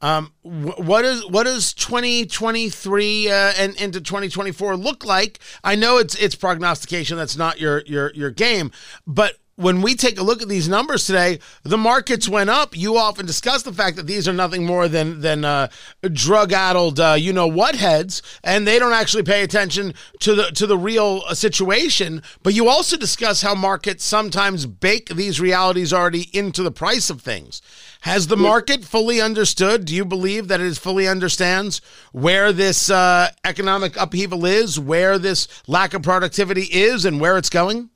Um, 0.00 0.32
wh- 0.42 0.78
what 0.78 1.04
is 1.04 1.26
what 1.26 1.44
does 1.44 1.72
2023 1.74 3.30
uh, 3.30 3.32
and 3.58 3.74
into 3.80 4.00
2024 4.00 4.76
look 4.76 5.04
like? 5.04 5.40
I 5.64 5.74
know 5.74 5.98
it's 5.98 6.14
it's 6.16 6.36
prognostication. 6.36 7.16
That's 7.16 7.36
not 7.36 7.60
your 7.60 7.82
your 7.84 8.12
your 8.14 8.30
game, 8.30 8.70
but 9.06 9.34
when 9.58 9.82
we 9.82 9.96
take 9.96 10.20
a 10.20 10.22
look 10.22 10.40
at 10.40 10.48
these 10.48 10.68
numbers 10.68 11.04
today, 11.04 11.40
the 11.64 11.76
markets 11.76 12.28
went 12.28 12.48
up. 12.48 12.76
You 12.76 12.96
often 12.96 13.26
discuss 13.26 13.64
the 13.64 13.72
fact 13.72 13.96
that 13.96 14.06
these 14.06 14.28
are 14.28 14.32
nothing 14.32 14.64
more 14.64 14.86
than 14.86 15.20
than 15.20 15.44
uh, 15.44 15.66
drug-addled, 16.12 17.00
uh, 17.00 17.16
you 17.18 17.32
know 17.32 17.48
what 17.48 17.74
heads, 17.74 18.22
and 18.44 18.66
they 18.66 18.78
don't 18.78 18.92
actually 18.92 19.24
pay 19.24 19.42
attention 19.42 19.94
to 20.20 20.36
the 20.36 20.44
to 20.52 20.66
the 20.68 20.78
real 20.78 21.22
uh, 21.26 21.34
situation. 21.34 22.22
But 22.44 22.54
you 22.54 22.68
also 22.68 22.96
discuss 22.96 23.42
how 23.42 23.56
markets 23.56 24.04
sometimes 24.04 24.64
bake 24.64 25.08
these 25.08 25.40
realities 25.40 25.92
already 25.92 26.28
into 26.32 26.62
the 26.62 26.70
price 26.70 27.10
of 27.10 27.20
things. 27.20 27.60
Has 28.02 28.28
the 28.28 28.36
market 28.36 28.84
fully 28.84 29.20
understood? 29.20 29.86
Do 29.86 29.94
you 29.94 30.04
believe 30.04 30.46
that 30.46 30.60
it 30.60 30.76
fully 30.76 31.08
understands 31.08 31.80
where 32.12 32.52
this 32.52 32.88
uh, 32.90 33.30
economic 33.44 33.96
upheaval 33.96 34.46
is, 34.46 34.78
where 34.78 35.18
this 35.18 35.48
lack 35.66 35.94
of 35.94 36.02
productivity 36.02 36.62
is, 36.70 37.04
and 37.04 37.20
where 37.20 37.36
it's 37.36 37.50
going? 37.50 37.90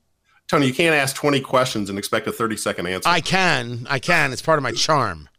Tony, 0.52 0.66
you 0.66 0.74
can't 0.74 0.94
ask 0.94 1.16
20 1.16 1.40
questions 1.40 1.88
and 1.88 1.98
expect 1.98 2.26
a 2.26 2.30
30 2.30 2.58
second 2.58 2.86
answer. 2.86 3.08
I 3.08 3.22
can. 3.22 3.86
I 3.88 3.98
can. 3.98 4.34
It's 4.34 4.42
part 4.42 4.58
of 4.58 4.62
my 4.62 4.72
charm. 4.72 5.30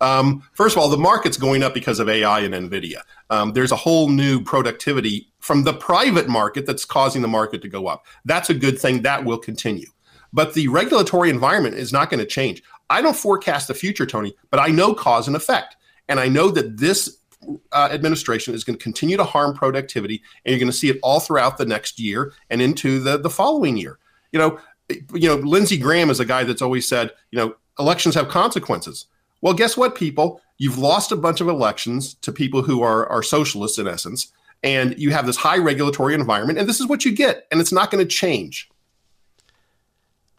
Um, 0.00 0.44
first 0.54 0.74
of 0.74 0.80
all, 0.80 0.88
the 0.88 0.96
market's 0.96 1.36
going 1.36 1.62
up 1.62 1.74
because 1.74 2.00
of 2.00 2.08
AI 2.08 2.40
and 2.40 2.54
NVIDIA. 2.54 3.02
Um, 3.28 3.52
there's 3.52 3.70
a 3.70 3.76
whole 3.76 4.08
new 4.08 4.42
productivity 4.42 5.30
from 5.40 5.64
the 5.64 5.74
private 5.74 6.26
market 6.26 6.64
that's 6.64 6.86
causing 6.86 7.20
the 7.20 7.28
market 7.28 7.60
to 7.60 7.68
go 7.68 7.86
up. 7.86 8.06
That's 8.24 8.48
a 8.48 8.54
good 8.54 8.78
thing. 8.78 9.02
That 9.02 9.26
will 9.26 9.36
continue. 9.36 9.88
But 10.32 10.54
the 10.54 10.68
regulatory 10.68 11.28
environment 11.28 11.74
is 11.74 11.92
not 11.92 12.08
going 12.08 12.20
to 12.20 12.26
change. 12.26 12.62
I 12.88 13.02
don't 13.02 13.14
forecast 13.14 13.68
the 13.68 13.74
future, 13.74 14.06
Tony, 14.06 14.34
but 14.50 14.58
I 14.58 14.68
know 14.68 14.94
cause 14.94 15.26
and 15.26 15.36
effect. 15.36 15.76
And 16.08 16.18
I 16.18 16.28
know 16.28 16.50
that 16.52 16.78
this 16.78 17.18
uh, 17.72 17.90
administration 17.92 18.54
is 18.54 18.64
going 18.64 18.78
to 18.78 18.82
continue 18.82 19.18
to 19.18 19.24
harm 19.24 19.52
productivity, 19.52 20.22
and 20.46 20.52
you're 20.52 20.60
going 20.60 20.72
to 20.72 20.78
see 20.78 20.88
it 20.88 20.98
all 21.02 21.20
throughout 21.20 21.58
the 21.58 21.66
next 21.66 22.00
year 22.00 22.32
and 22.48 22.62
into 22.62 23.00
the, 23.00 23.18
the 23.18 23.28
following 23.28 23.76
year. 23.76 23.98
You 24.32 24.38
know, 24.38 24.60
eh, 24.90 24.96
you 25.14 25.28
know, 25.28 25.36
Lindsey 25.36 25.78
Graham 25.78 26.10
is 26.10 26.20
a 26.20 26.24
guy 26.24 26.44
that's 26.44 26.62
always 26.62 26.88
said, 26.88 27.12
you 27.30 27.38
know, 27.38 27.56
elections 27.78 28.14
have 28.14 28.28
consequences. 28.28 29.06
Well, 29.40 29.54
guess 29.54 29.76
what, 29.76 29.94
people? 29.94 30.40
You've 30.58 30.78
lost 30.78 31.12
a 31.12 31.16
bunch 31.16 31.40
of 31.40 31.48
elections 31.48 32.14
to 32.14 32.32
people 32.32 32.62
who 32.62 32.82
are, 32.82 33.06
are 33.08 33.22
socialists 33.22 33.78
in 33.78 33.86
essence, 33.86 34.32
and 34.62 34.98
you 34.98 35.10
have 35.10 35.26
this 35.26 35.36
high 35.36 35.58
regulatory 35.58 36.14
environment, 36.14 36.58
and 36.58 36.68
this 36.68 36.80
is 36.80 36.86
what 36.86 37.04
you 37.04 37.14
get, 37.14 37.46
and 37.50 37.60
it's 37.60 37.72
not 37.72 37.90
going 37.90 38.02
to 38.02 38.08
change. 38.08 38.70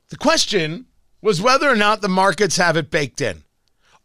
The 0.10 0.18
question 0.18 0.86
was 1.22 1.42
whether 1.42 1.70
or 1.70 1.76
not 1.76 2.02
the 2.02 2.10
markets 2.10 2.58
have 2.58 2.78
it 2.78 2.90
baked 2.90 3.22
in. 3.22 3.44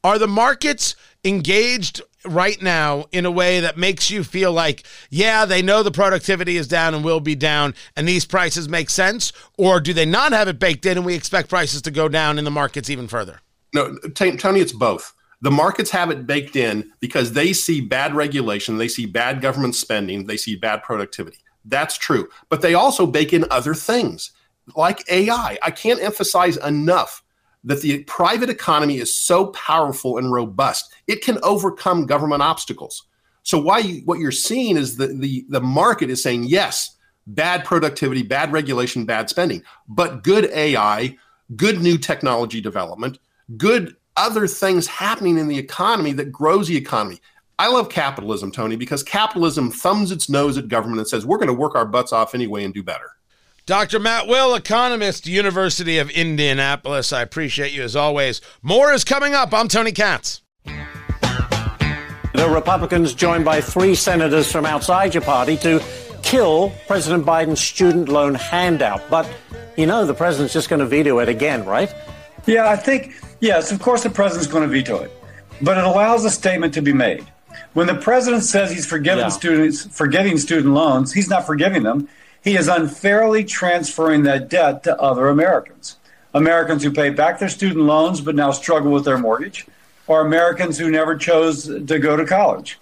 Are 0.05 0.19
the 0.19 0.27
markets 0.27 0.97
engaged 1.25 2.03
right 2.25 2.61
now 2.61 3.07
in 3.13 3.27
a 3.27 3.31
way 3.31 3.61
that 3.61 3.77
makes 3.77 4.11
you 4.11 4.25
feel 4.25 4.53
like, 4.53 4.85
yeah, 5.11 5.45
they 5.45 5.63
know 5.63 5.83
the 5.83 5.91
productivity 5.91 6.57
is 6.57 6.69
down 6.69 6.95
and 6.95 7.05
will 7.05 7.21
be 7.21 7.35
down, 7.35 7.75
and 7.97 8.07
these 8.07 8.25
prices 8.25 8.69
make 8.69 8.91
sense? 8.91 9.33
Or 9.59 9.81
do 9.81 9.93
they 9.93 10.07
not 10.07 10.33
have 10.33 10.49
it 10.49 10.59
baked 10.59 10.87
in 10.87 10.97
and 10.97 11.07
we 11.07 11.15
expect 11.15 11.49
prices 11.49 11.83
to 11.83 11.91
go 11.91 12.09
down 12.09 12.39
in 12.39 12.45
the 12.45 12.51
markets 12.51 12.91
even 12.91 13.09
further? 13.09 13.41
No, 13.75 13.97
T- 14.15 14.37
Tony, 14.37 14.61
it's 14.61 14.73
both. 14.73 15.15
The 15.41 15.51
markets 15.51 15.91
have 15.91 16.11
it 16.11 16.27
baked 16.27 16.55
in 16.55 16.93
because 17.01 17.33
they 17.33 17.53
see 17.53 17.81
bad 17.81 18.15
regulation, 18.15 18.79
they 18.79 18.89
see 18.89 19.07
bad 19.07 19.41
government 19.41 19.75
spending, 19.75 20.27
they 20.27 20.37
see 20.37 20.55
bad 20.55 20.83
productivity. 20.85 21.39
That's 21.65 21.99
true. 21.99 22.29
But 22.49 22.63
they 22.63 22.75
also 22.75 23.07
bake 23.07 23.33
in 23.33 23.45
other 23.51 23.75
things 23.75 24.31
like 24.77 25.05
AI. 25.11 25.59
I 25.63 25.71
can't 25.71 26.03
emphasize 26.03 26.57
enough 26.59 27.23
that 27.65 27.81
the 27.83 28.03
private 28.05 28.51
economy 28.51 28.99
is 28.99 29.15
so 29.15 29.47
powerful 29.49 30.19
and 30.19 30.33
robust, 30.33 30.93
it 31.07 31.23
can 31.23 31.39
overcome 31.43 32.07
government 32.07 32.43
obstacles. 32.43 33.05
So 33.45 33.59
why 33.59 33.79
you, 33.79 34.03
what 34.05 34.19
you're 34.19 34.31
seeing 34.33 34.77
is 34.77 34.97
the, 34.97 35.09
the 35.09 35.45
the 35.49 35.61
market 35.61 36.11
is 36.11 36.23
saying 36.23 36.45
yes, 36.45 36.97
bad 37.27 37.65
productivity, 37.65 38.23
bad 38.23 38.53
regulation, 38.53 39.05
bad 39.05 39.29
spending, 39.29 39.63
but 39.89 40.23
good 40.23 40.47
AI, 40.53 41.17
good 41.57 41.81
new 41.81 41.99
technology 41.99 42.61
development, 42.61 43.19
good 43.57 43.97
other 44.17 44.47
things 44.47 44.87
happening 44.87 45.39
in 45.39 45.49
the 45.49 45.59
economy 45.59 46.13
that 46.13 46.31
grows 46.31 46.69
the 46.69 46.77
economy. 46.77 47.21
I 47.59 47.69
love 47.69 47.89
capitalism, 47.89 48.51
Tony, 48.51 48.77
because 48.77 49.03
capitalism 49.03 49.71
thumbs 49.71 50.11
its 50.11 50.29
nose 50.29 50.59
at 50.59 50.69
government 50.69 50.99
and 50.99 51.09
says 51.09 51.25
we're 51.25 51.39
going 51.39 51.49
to 51.49 51.55
work 51.55 51.75
our 51.75 51.87
butts 51.87 52.13
off 52.13 52.35
anyway 52.35 52.65
and 52.65 52.75
do 52.75 52.83
better. 52.83 53.11
Dr. 53.65 54.01
Matt 54.01 54.27
Will, 54.27 54.57
economist, 54.57 55.25
University 55.29 55.99
of 55.99 56.11
Indianapolis. 56.11 57.13
I 57.13 57.23
appreciate 57.23 57.73
you 57.73 57.85
as 57.85 57.95
always. 57.95 58.41
More 58.61 58.93
is 58.93 59.05
coming 59.05 59.35
up. 59.35 59.55
I'm 59.55 59.69
Tony 59.69 59.93
Katz. 59.93 60.43
The 60.65 62.49
Republicans, 62.53 63.15
joined 63.15 63.45
by 63.45 63.61
three 63.61 63.95
senators 63.95 64.51
from 64.51 64.67
outside 64.67 65.15
your 65.15 65.23
party, 65.23 65.57
to 65.59 65.81
kill 66.25 66.73
President 66.89 67.25
Biden's 67.25 67.61
student 67.61 68.09
loan 68.09 68.35
handout. 68.35 69.09
But 69.09 69.33
you 69.77 69.87
know, 69.87 70.07
the 70.07 70.15
president's 70.15 70.53
just 70.53 70.69
going 70.69 70.81
to 70.81 70.87
veto 70.87 71.21
it 71.21 71.29
again, 71.29 71.65
right? 71.65 71.95
Yeah, 72.47 72.69
I 72.69 72.75
think, 72.75 73.15
yes, 73.41 73.71
of 73.71 73.81
course 73.81 74.03
the 74.03 74.11
president's 74.11 74.51
going 74.51 74.65
to 74.65 74.69
veto 74.69 74.99
it. 74.99 75.13
But 75.61 75.79
it 75.79 75.85
allows 75.85 76.25
a 76.25 76.31
statement 76.31 76.75
to 76.75 76.83
be 76.83 76.93
made. 76.93 77.25
When 77.75 77.87
the 77.87 77.95
president 77.95 78.43
says 78.43 78.73
he's 78.73 78.87
forgiving 78.87 79.21
yeah. 79.21 79.29
students, 79.29 79.87
forgetting 79.87 80.37
student 80.39 80.75
loans, 80.75 81.13
he's 81.13 81.29
not 81.29 81.47
forgiving 81.47 81.85
them 81.85 82.09
he 82.43 82.57
is 82.57 82.69
unfairly 82.69 83.45
transferring 83.45 84.25
that 84.25 84.49
debt 84.49 84.83
to 84.85 85.01
other 85.01 85.29
Americans. 85.29 85.97
Americans 86.35 86.83
who 86.83 86.91
pay 86.91 87.11
back 87.11 87.39
their 87.39 87.49
student 87.49 87.85
loans 87.85 88.21
but 88.21 88.35
now 88.35 88.51
struggle 88.51 88.91
with 88.91 89.05
their 89.05 89.19
mortgage, 89.19 89.67
or 90.07 90.21
Americans 90.21 90.79
who 90.79 90.91
never 90.91 91.17
chose 91.17 91.65
to 91.65 91.99
go 91.99 92.17
to 92.17 92.25
college. 92.25 92.79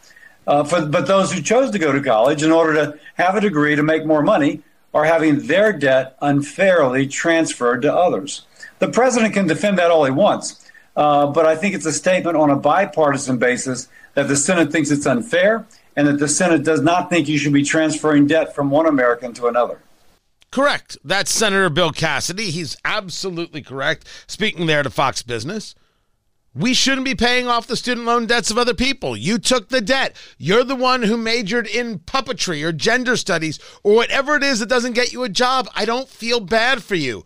Uh, 0.47 0.65
for, 0.65 0.87
but 0.87 1.07
those 1.07 1.33
who 1.33 1.43
chose 1.43 1.71
to 1.71 1.79
go 1.79 1.93
to 1.93 2.01
college 2.01 2.43
in 2.43 2.51
order 2.51 2.73
to 2.75 2.99
have 3.15 3.37
a 3.37 3.41
degree 3.41 3.77
to 3.77 3.83
make 3.83 4.07
more 4.07 4.23
money 4.23 4.63
are 4.95 5.05
having 5.05 5.47
their 5.47 5.73
debt 5.73 6.17
unfairly 6.23 7.07
transferred 7.07 7.83
to 7.83 7.95
others. 7.95 8.47
The 8.79 8.89
president 8.89 9.35
can 9.35 9.47
defend 9.47 9.79
that 9.79 9.91
all 9.91 10.05
he 10.05 10.11
wants, 10.11 10.71
uh, 10.97 11.27
but 11.27 11.47
I 11.47 11.55
think 11.55 11.75
it's 11.75 11.87
a 11.87 11.93
statement 11.93 12.37
on 12.37 12.51
a 12.51 12.57
bipartisan 12.57 13.39
basis 13.39 13.89
that 14.15 14.27
the 14.27 14.37
Senate 14.37 14.73
thinks 14.73 14.91
it's 14.91 15.07
unfair 15.07 15.67
and 15.97 16.07
that 16.07 16.19
the 16.19 16.29
Senate 16.29 16.65
does 16.65 16.81
not 16.81 17.11
think 17.11 17.29
you 17.29 17.39
should 17.39 17.53
be 17.53 17.63
transferring 17.63 18.27
debt 18.27 18.55
from 18.55 18.71
one 18.71 18.87
American 18.87 19.33
to 19.35 19.47
another. 19.47 19.81
Correct. 20.51 20.99
That's 21.05 21.31
Senator 21.31 21.71
Bill 21.71 21.93
Cassidy. 21.93 22.51
He's 22.51 22.77
absolutely 22.85 23.63
correct. 23.63 24.07
Speaking 24.27 24.67
there 24.67 24.83
to 24.83 24.91
Fox 24.91 25.23
Business. 25.23 25.75
We 26.53 26.75
shouldn't 26.75 27.05
be 27.05 27.15
paying 27.15 27.47
off 27.47 27.69
the 27.69 27.77
student 27.77 28.07
loan 28.07 28.27
debts 28.27 28.51
of 28.51 28.59
other 28.59 28.75
people. 28.75 29.17
You 29.17 29.39
took 29.39 29.69
the 29.69 29.81
debt. 29.81 30.17
You're 30.37 30.65
the 30.65 30.75
one 30.75 31.05
who 31.05 31.17
majored 31.17 31.69
in 31.69 32.01
puppetry 32.01 32.65
or 32.65 32.73
gender 32.73 33.17
studies 33.17 33.61
or 33.85 33.95
whatever 33.95 34.35
it 34.35 34.43
is 34.43 34.59
that 34.59 34.69
doesn't 34.69 34.95
get 34.95 35.13
you 35.13 35.23
a 35.23 35.29
job. 35.29 35.69
I 35.77 35.85
don't 35.85 36.09
feel 36.09 36.41
bad 36.41 36.83
for 36.83 36.97
you. 36.97 37.25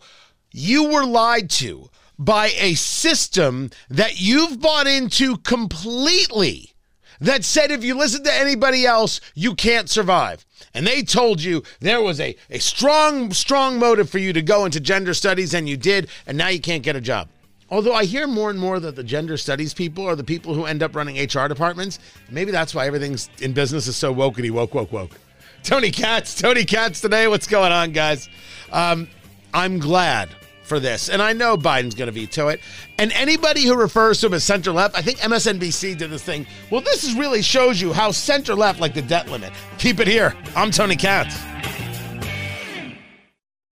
You 0.51 0.89
were 0.89 1.05
lied 1.05 1.49
to 1.51 1.89
by 2.19 2.51
a 2.57 2.75
system 2.75 3.71
that 3.89 4.21
you've 4.21 4.61
bought 4.61 4.85
into 4.85 5.37
completely 5.37 6.74
that 7.21 7.43
said 7.43 7.71
if 7.71 7.83
you 7.83 7.95
listen 7.95 8.23
to 8.23 8.33
anybody 8.33 8.85
else, 8.85 9.21
you 9.33 9.55
can't 9.55 9.89
survive. 9.89 10.45
And 10.73 10.85
they 10.85 11.01
told 11.03 11.41
you 11.41 11.63
there 11.79 12.01
was 12.01 12.19
a, 12.19 12.35
a 12.49 12.59
strong, 12.59 13.31
strong 13.31 13.79
motive 13.79 14.09
for 14.09 14.17
you 14.17 14.33
to 14.33 14.41
go 14.41 14.65
into 14.65 14.79
gender 14.79 15.13
studies, 15.13 15.53
and 15.53 15.69
you 15.69 15.77
did, 15.77 16.09
and 16.27 16.37
now 16.37 16.49
you 16.49 16.59
can't 16.59 16.83
get 16.83 16.95
a 16.95 17.01
job. 17.01 17.29
Although 17.69 17.93
I 17.93 18.05
hear 18.05 18.27
more 18.27 18.49
and 18.49 18.59
more 18.59 18.79
that 18.79 18.95
the 18.95 19.03
gender 19.03 19.37
studies 19.37 19.73
people 19.73 20.05
are 20.05 20.15
the 20.15 20.23
people 20.23 20.53
who 20.53 20.65
end 20.65 20.83
up 20.83 20.95
running 20.95 21.17
HR 21.17 21.47
departments. 21.47 21.99
Maybe 22.29 22.51
that's 22.51 22.75
why 22.75 22.85
everything's 22.85 23.29
in 23.39 23.53
business 23.53 23.87
is 23.87 23.95
so 23.95 24.13
wokety 24.13 24.51
woke, 24.51 24.75
woke, 24.75 24.91
woke. 24.91 25.17
Tony 25.63 25.89
Katz, 25.89 26.35
Tony 26.35 26.63
Katz 26.63 27.01
today. 27.01 27.27
What's 27.27 27.47
going 27.47 27.71
on, 27.71 27.91
guys? 27.91 28.29
Um, 28.71 29.07
I'm 29.51 29.79
glad 29.79 30.29
for 30.65 30.79
this. 30.79 31.09
And 31.09 31.21
I 31.21 31.33
know 31.33 31.55
Biden's 31.55 31.95
going 31.95 32.07
to 32.07 32.11
veto 32.11 32.49
it. 32.49 32.59
And 32.97 33.11
anybody 33.13 33.63
who 33.63 33.75
refers 33.75 34.19
to 34.21 34.27
him 34.27 34.33
as 34.33 34.43
center 34.43 34.71
left, 34.71 34.97
I 34.97 35.01
think 35.01 35.19
MSNBC 35.19 35.97
did 35.97 36.09
this 36.09 36.23
thing. 36.23 36.45
Well, 36.69 36.81
this 36.81 37.03
is 37.03 37.15
really 37.15 37.41
shows 37.41 37.79
you 37.79 37.93
how 37.93 38.11
center 38.11 38.55
left 38.55 38.79
like 38.79 38.93
the 38.93 39.01
debt 39.01 39.29
limit. 39.29 39.53
Keep 39.77 39.99
it 39.99 40.07
here. 40.07 40.35
I'm 40.55 40.71
Tony 40.71 40.95
Katz. 40.95 41.35